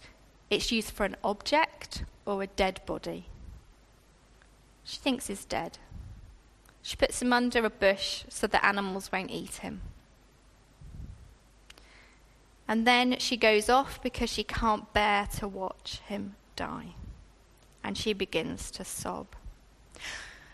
it's 0.51 0.71
used 0.71 0.91
for 0.91 1.05
an 1.05 1.17
object 1.25 2.05
or 2.27 2.43
a 2.43 2.47
dead 2.47 2.81
body. 2.85 3.27
She 4.85 4.99
thinks 4.99 5.29
he's 5.29 5.45
dead. 5.45 5.79
She 6.83 6.97
puts 6.97 7.21
him 7.23 7.33
under 7.33 7.65
a 7.65 7.71
bush 7.71 8.25
so 8.29 8.47
the 8.47 8.65
animals 8.65 9.11
won't 9.13 9.31
eat 9.31 9.57
him. 9.57 9.81
And 12.69 12.87
then 12.87 13.19
she 13.19 13.39
goes 13.39 13.71
off 13.71 14.01
because 14.03 14.31
she 14.31 14.45
can't 14.45 14.93
bear 14.93 15.27
to 15.39 15.49
watch 15.49 16.01
him 16.07 16.37
die. 16.55 16.95
And 17.83 17.97
she 17.97 18.13
begins 18.13 18.71
to 18.73 18.85
sob. 18.85 19.29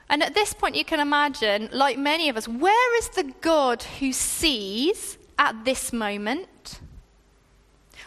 And 0.09 0.23
at 0.23 0.35
this 0.35 0.55
point, 0.55 0.77
you 0.77 0.85
can 0.85 1.01
imagine, 1.01 1.69
like 1.73 1.99
many 1.99 2.29
of 2.29 2.37
us, 2.37 2.47
where 2.47 2.99
is 2.99 3.09
the 3.09 3.35
God 3.41 3.83
who 3.83 4.13
sees 4.13 5.19
at 5.39 5.65
this 5.65 5.93
moment? 5.93 6.81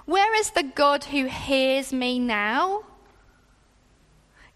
Where 0.06 0.34
is 0.36 0.52
the 0.52 0.64
God 0.64 1.04
who 1.06 1.26
hears 1.26 1.92
me 1.92 2.18
now? 2.18 2.84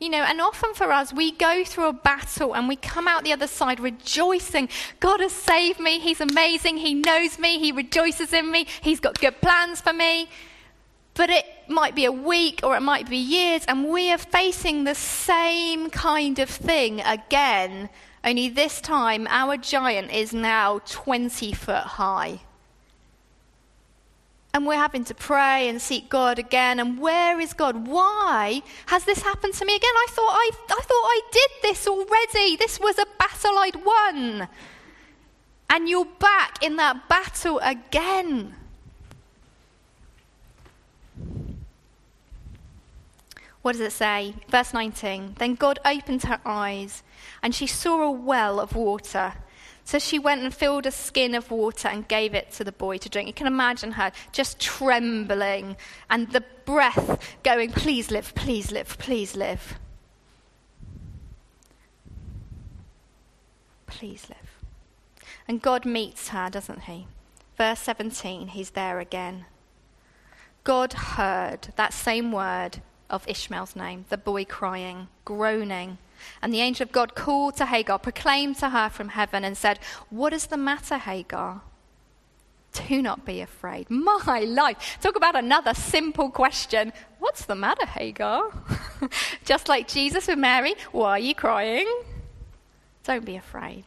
You 0.02 0.10
know, 0.10 0.24
and 0.24 0.42
often 0.42 0.74
for 0.74 0.92
us, 0.92 1.14
we 1.14 1.32
go 1.32 1.64
through 1.64 1.88
a 1.88 1.94
battle 1.94 2.56
and 2.56 2.68
we 2.68 2.76
come 2.76 3.08
out 3.08 3.24
the 3.24 3.34
other 3.34 3.46
side 3.46 3.80
rejoicing. 3.80 4.68
God 5.00 5.20
has 5.20 5.32
saved 5.32 5.80
me. 5.80 6.00
He's 6.00 6.20
amazing. 6.20 6.78
He 6.78 6.96
knows 6.96 7.38
me. 7.38 7.60
He 7.60 7.72
rejoices 7.72 8.34
in 8.34 8.50
me. 8.50 8.66
He's 8.82 9.00
got 9.00 9.20
good 9.22 9.40
plans 9.42 9.80
for 9.80 9.94
me. 9.94 10.28
But 11.14 11.30
it 11.30 11.46
might 11.68 11.94
be 11.94 12.06
a 12.06 12.12
week 12.12 12.62
or 12.64 12.76
it 12.76 12.82
might 12.82 13.12
be 13.12 13.18
years, 13.18 13.64
and 13.68 13.90
we 13.90 14.12
are 14.12 14.18
facing 14.18 14.86
the 14.86 14.96
same 14.96 15.92
kind 15.92 16.40
of 16.40 16.50
thing 16.50 17.02
again, 17.02 17.90
only 18.24 18.50
this 18.50 18.82
time 18.82 19.28
our 19.30 19.56
giant 19.56 20.12
is 20.12 20.34
now 20.34 20.80
20 20.86 21.54
foot 21.54 21.84
high. 21.84 22.40
And 24.54 24.68
we're 24.68 24.76
having 24.76 25.06
to 25.06 25.14
pray 25.14 25.70
and 25.70 25.82
seek 25.82 26.10
God 26.10 26.38
again. 26.38 26.80
And 26.80 27.00
where 27.00 27.40
is 27.40 27.54
God? 27.54 27.88
Why 27.88 28.62
has 28.88 29.06
this 29.06 29.22
happened 29.22 29.54
to 29.56 29.66
me 29.66 29.76
again? 29.76 29.96
I 29.96 30.08
thought 30.10 30.34
I, 30.34 30.52
I 30.70 30.82
thought 30.82 30.90
I 30.90 31.22
did 31.32 31.52
this 31.62 31.88
already. 31.88 32.58
This 32.58 32.80
was 32.80 32.98
a 33.00 33.06
battle 33.18 33.58
I'd 33.58 33.86
won. 33.86 34.50
And 35.70 35.88
you're 35.88 36.06
back 36.20 36.62
in 36.62 36.76
that 36.76 37.08
battle 37.08 37.60
again. 37.64 38.56
What 43.62 43.74
does 43.74 43.82
it 43.82 43.92
say? 43.92 44.34
Verse 44.50 44.74
19. 44.74 45.36
Then 45.38 45.56
God 45.56 45.80
opened 45.86 46.24
her 46.24 46.42
eyes, 46.46 47.04
and 47.44 47.54
she 47.54 47.68
saw 47.68 48.04
a 48.04 48.12
well 48.12 48.60
of 48.60 48.76
water 48.76 49.34
so 49.84 50.00
she 50.00 50.20
went 50.20 50.42
and 50.42 50.54
filled 50.54 50.86
a 50.86 50.92
skin 50.92 51.36
of 51.36 51.52
water 51.52 51.88
and 51.88 52.08
gave 52.08 52.34
it 52.34 52.52
to 52.54 52.64
the 52.64 52.72
boy 52.72 52.98
to 52.98 53.10
drink. 53.10 53.28
You 53.28 53.34
can 53.34 53.48
imagine 53.48 53.94
her 53.94 54.12
just 54.32 54.60
trembling 54.60 55.76
and 56.10 56.32
the 56.32 56.44
breath 56.66 57.20
going, 57.44 57.72
Please 57.72 58.12
live, 58.12 58.34
please 58.36 58.72
live, 58.72 58.98
please 58.98 59.36
live. 59.36 59.80
Please 63.88 64.28
live. 64.30 64.38
And 65.48 65.62
God 65.62 65.86
meets 65.86 66.30
her, 66.30 66.50
doesn't 66.50 66.84
he? 66.84 67.08
Verse 67.58 67.80
17, 67.82 68.50
he's 68.50 68.72
there 68.72 69.00
again. 69.00 69.46
God 70.64 70.94
heard 70.94 71.70
that 71.76 71.94
same 71.94 72.32
word 72.32 72.82
of 73.10 73.28
Ishmael's 73.28 73.76
name, 73.76 74.06
the 74.10 74.18
boy 74.18 74.46
crying, 74.46 75.10
groaning. 75.26 75.98
And 76.42 76.54
the 76.54 76.62
angel 76.62 76.84
of 76.84 76.92
God 76.92 77.16
called 77.16 77.58
to 77.58 77.66
Hagar, 77.66 78.00
proclaimed 78.00 78.58
to 78.58 78.70
her 78.70 78.90
from 78.90 79.10
heaven, 79.10 79.44
and 79.44 79.58
said, 79.58 79.80
What 80.10 80.34
is 80.34 80.48
the 80.48 80.58
matter, 80.58 80.98
Hagar? 80.98 81.62
Do 82.74 83.02
not 83.02 83.26
be 83.26 83.42
afraid. 83.42 83.90
My 83.90 84.46
life. 84.48 84.98
Talk 85.02 85.18
about 85.18 85.36
another 85.36 85.74
simple 85.74 86.30
question. 86.30 86.94
What's 87.20 87.46
the 87.46 87.56
matter, 87.56 87.86
Hagar? 87.86 88.52
Just 89.46 89.68
like 89.68 89.88
Jesus 89.88 90.28
with 90.28 90.40
Mary, 90.40 90.76
why 90.92 91.12
are 91.12 91.20
you 91.20 91.36
crying? 91.36 91.88
Don't 93.04 93.26
be 93.26 93.36
afraid. 93.36 93.84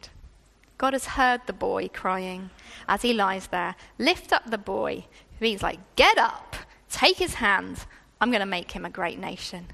God 0.77 0.93
has 0.93 1.05
heard 1.05 1.41
the 1.47 1.53
boy 1.53 1.87
crying 1.87 2.49
as 2.87 3.01
he 3.01 3.13
lies 3.13 3.47
there. 3.47 3.75
Lift 3.97 4.33
up 4.33 4.49
the 4.49 4.57
boy. 4.57 5.05
Means 5.39 5.63
like, 5.63 5.79
get 5.95 6.17
up, 6.17 6.55
take 6.89 7.17
his 7.17 7.35
hand. 7.35 7.85
I'm 8.21 8.29
going 8.29 8.41
to 8.41 8.45
make 8.45 8.71
him 8.71 8.85
a 8.85 8.89
great 8.89 9.19
nation. 9.19 9.67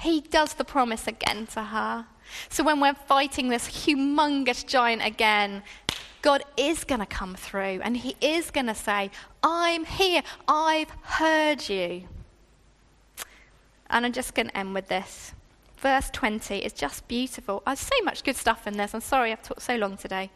He 0.00 0.22
does 0.22 0.54
the 0.54 0.64
promise 0.64 1.06
again 1.06 1.46
to 1.48 1.62
her. 1.62 2.06
So 2.48 2.64
when 2.64 2.80
we're 2.80 2.94
fighting 2.94 3.48
this 3.48 3.68
humongous 3.68 4.66
giant 4.66 5.04
again, 5.04 5.62
God 6.22 6.42
is 6.56 6.84
going 6.84 7.00
to 7.00 7.06
come 7.06 7.34
through 7.34 7.80
and 7.82 7.96
He 7.96 8.16
is 8.20 8.50
going 8.50 8.66
to 8.66 8.74
say, 8.74 9.10
I'm 9.42 9.84
here. 9.84 10.22
I've 10.48 10.90
heard 11.02 11.68
you. 11.68 12.04
And 13.88 14.06
I'm 14.06 14.12
just 14.12 14.34
going 14.34 14.48
to 14.48 14.56
end 14.56 14.74
with 14.74 14.88
this. 14.88 15.32
Verse 15.76 16.10
20 16.10 16.58
is 16.58 16.72
just 16.72 17.06
beautiful. 17.08 17.62
There's 17.66 17.80
so 17.80 18.02
much 18.04 18.22
good 18.22 18.36
stuff 18.36 18.66
in 18.66 18.76
this. 18.76 18.94
I'm 18.94 19.00
sorry 19.00 19.32
I've 19.32 19.42
talked 19.42 19.62
so 19.62 19.76
long 19.76 19.96
today. 19.96 20.30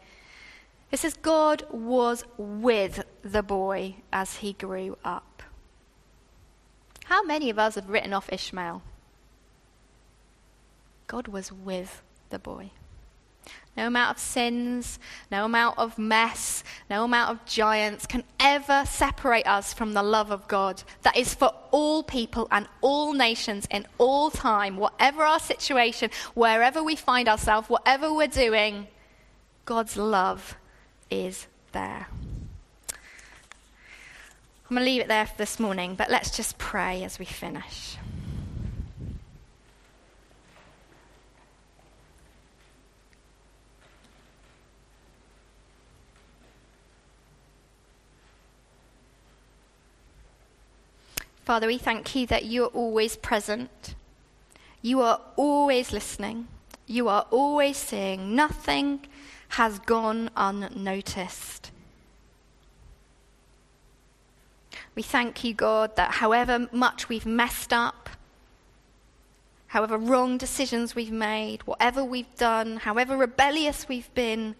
It 0.91 0.99
says, 0.99 1.15
God 1.15 1.65
was 1.71 2.23
with 2.37 3.03
the 3.23 3.41
boy 3.41 3.95
as 4.13 4.37
he 4.37 4.53
grew 4.53 4.97
up. 5.03 5.43
How 7.05 7.23
many 7.23 7.49
of 7.49 7.57
us 7.57 7.75
have 7.75 7.89
written 7.89 8.13
off 8.13 8.31
Ishmael? 8.31 8.81
God 11.07 11.27
was 11.27 11.51
with 11.51 12.01
the 12.29 12.39
boy. 12.39 12.71
No 13.77 13.87
amount 13.87 14.15
of 14.15 14.23
sins, 14.23 14.99
no 15.29 15.43
amount 15.43 15.77
of 15.77 15.97
mess, 15.97 16.63
no 16.89 17.03
amount 17.03 17.31
of 17.31 17.45
giants 17.45 18.05
can 18.05 18.23
ever 18.39 18.85
separate 18.85 19.45
us 19.45 19.73
from 19.73 19.93
the 19.93 20.01
love 20.01 20.31
of 20.31 20.47
God 20.47 20.81
that 21.01 21.17
is 21.17 21.33
for 21.33 21.53
all 21.71 22.01
people 22.01 22.47
and 22.51 22.67
all 22.79 23.11
nations 23.11 23.67
in 23.69 23.85
all 23.97 24.31
time, 24.31 24.77
whatever 24.77 25.23
our 25.23 25.39
situation, 25.39 26.09
wherever 26.35 26.81
we 26.81 26.95
find 26.95 27.27
ourselves, 27.27 27.69
whatever 27.69 28.13
we're 28.13 28.27
doing, 28.27 28.87
God's 29.65 29.97
love 29.97 30.55
is 31.09 31.47
there. 31.73 32.07
I'm 34.67 34.75
going 34.75 34.85
to 34.85 34.85
leave 34.85 35.01
it 35.01 35.09
there 35.09 35.25
for 35.25 35.37
this 35.37 35.59
morning, 35.59 35.95
but 35.95 36.09
let's 36.09 36.35
just 36.35 36.57
pray 36.57 37.03
as 37.03 37.19
we 37.19 37.25
finish. 37.25 37.97
Father, 51.45 51.67
we 51.67 51.77
thank 51.77 52.15
you 52.15 52.25
that 52.25 52.45
you 52.45 52.63
are 52.63 52.73
always 52.73 53.15
present. 53.15 53.93
You 54.81 55.01
are 55.01 55.21
always 55.35 55.93
listening. 55.93 56.47
You 56.87 57.07
are 57.07 57.27
always 57.29 57.77
seeing. 57.77 58.35
Nothing 58.35 59.01
has 59.49 59.77
gone 59.77 60.31
unnoticed. 60.35 61.69
We 64.95 65.03
thank 65.03 65.43
you, 65.43 65.53
God, 65.53 65.95
that 65.97 66.15
however 66.15 66.67
much 66.71 67.09
we've 67.09 67.27
messed 67.27 67.71
up, 67.71 68.09
however 69.67 69.99
wrong 69.99 70.39
decisions 70.39 70.95
we've 70.95 71.11
made, 71.11 71.61
whatever 71.67 72.03
we've 72.03 72.35
done, 72.37 72.77
however 72.77 73.15
rebellious 73.15 73.87
we've 73.87 74.11
been, 74.15 74.55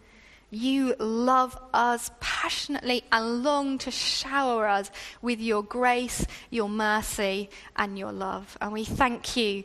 you 0.51 0.95
love 0.99 1.57
us 1.73 2.11
passionately 2.19 3.03
and 3.11 3.43
long 3.43 3.77
to 3.79 3.91
shower 3.91 4.67
us 4.67 4.91
with 5.21 5.39
your 5.39 5.63
grace, 5.63 6.25
your 6.49 6.69
mercy, 6.69 7.49
and 7.75 7.97
your 7.97 8.11
love. 8.11 8.57
And 8.61 8.71
we 8.71 8.85
thank 8.85 9.35
you 9.35 9.63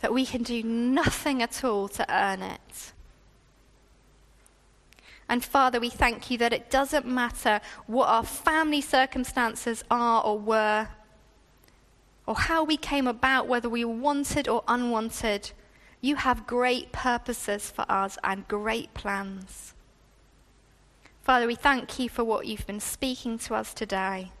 that 0.00 0.12
we 0.12 0.26
can 0.26 0.42
do 0.42 0.62
nothing 0.62 1.42
at 1.42 1.62
all 1.64 1.88
to 1.88 2.06
earn 2.12 2.42
it. 2.42 2.92
And 5.28 5.44
Father, 5.44 5.80
we 5.80 5.88
thank 5.88 6.30
you 6.30 6.38
that 6.38 6.52
it 6.52 6.70
doesn't 6.70 7.06
matter 7.06 7.60
what 7.86 8.08
our 8.08 8.24
family 8.24 8.80
circumstances 8.80 9.84
are 9.90 10.22
or 10.22 10.38
were, 10.38 10.88
or 12.26 12.34
how 12.34 12.64
we 12.64 12.76
came 12.76 13.06
about, 13.06 13.48
whether 13.48 13.68
we 13.68 13.84
were 13.84 13.94
wanted 13.94 14.48
or 14.48 14.64
unwanted. 14.68 15.52
You 16.00 16.16
have 16.16 16.46
great 16.46 16.92
purposes 16.92 17.70
for 17.70 17.84
us 17.88 18.18
and 18.24 18.46
great 18.48 18.92
plans. 18.92 19.71
Father, 21.22 21.46
we 21.46 21.54
thank 21.54 22.00
you 22.00 22.08
for 22.08 22.24
what 22.24 22.46
you've 22.46 22.66
been 22.66 22.80
speaking 22.80 23.38
to 23.38 23.54
us 23.54 23.72
today. 23.72 24.32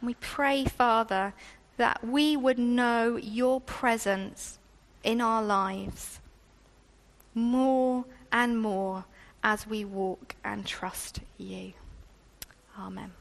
And 0.00 0.06
we 0.08 0.14
pray, 0.14 0.64
Father, 0.64 1.32
that 1.76 2.04
we 2.04 2.36
would 2.36 2.58
know 2.58 3.16
your 3.16 3.60
presence 3.60 4.58
in 5.04 5.20
our 5.20 5.42
lives 5.42 6.20
more 7.34 8.04
and 8.32 8.60
more 8.60 9.04
as 9.44 9.66
we 9.66 9.84
walk 9.84 10.34
and 10.44 10.66
trust 10.66 11.20
you. 11.38 11.72
Amen. 12.78 13.12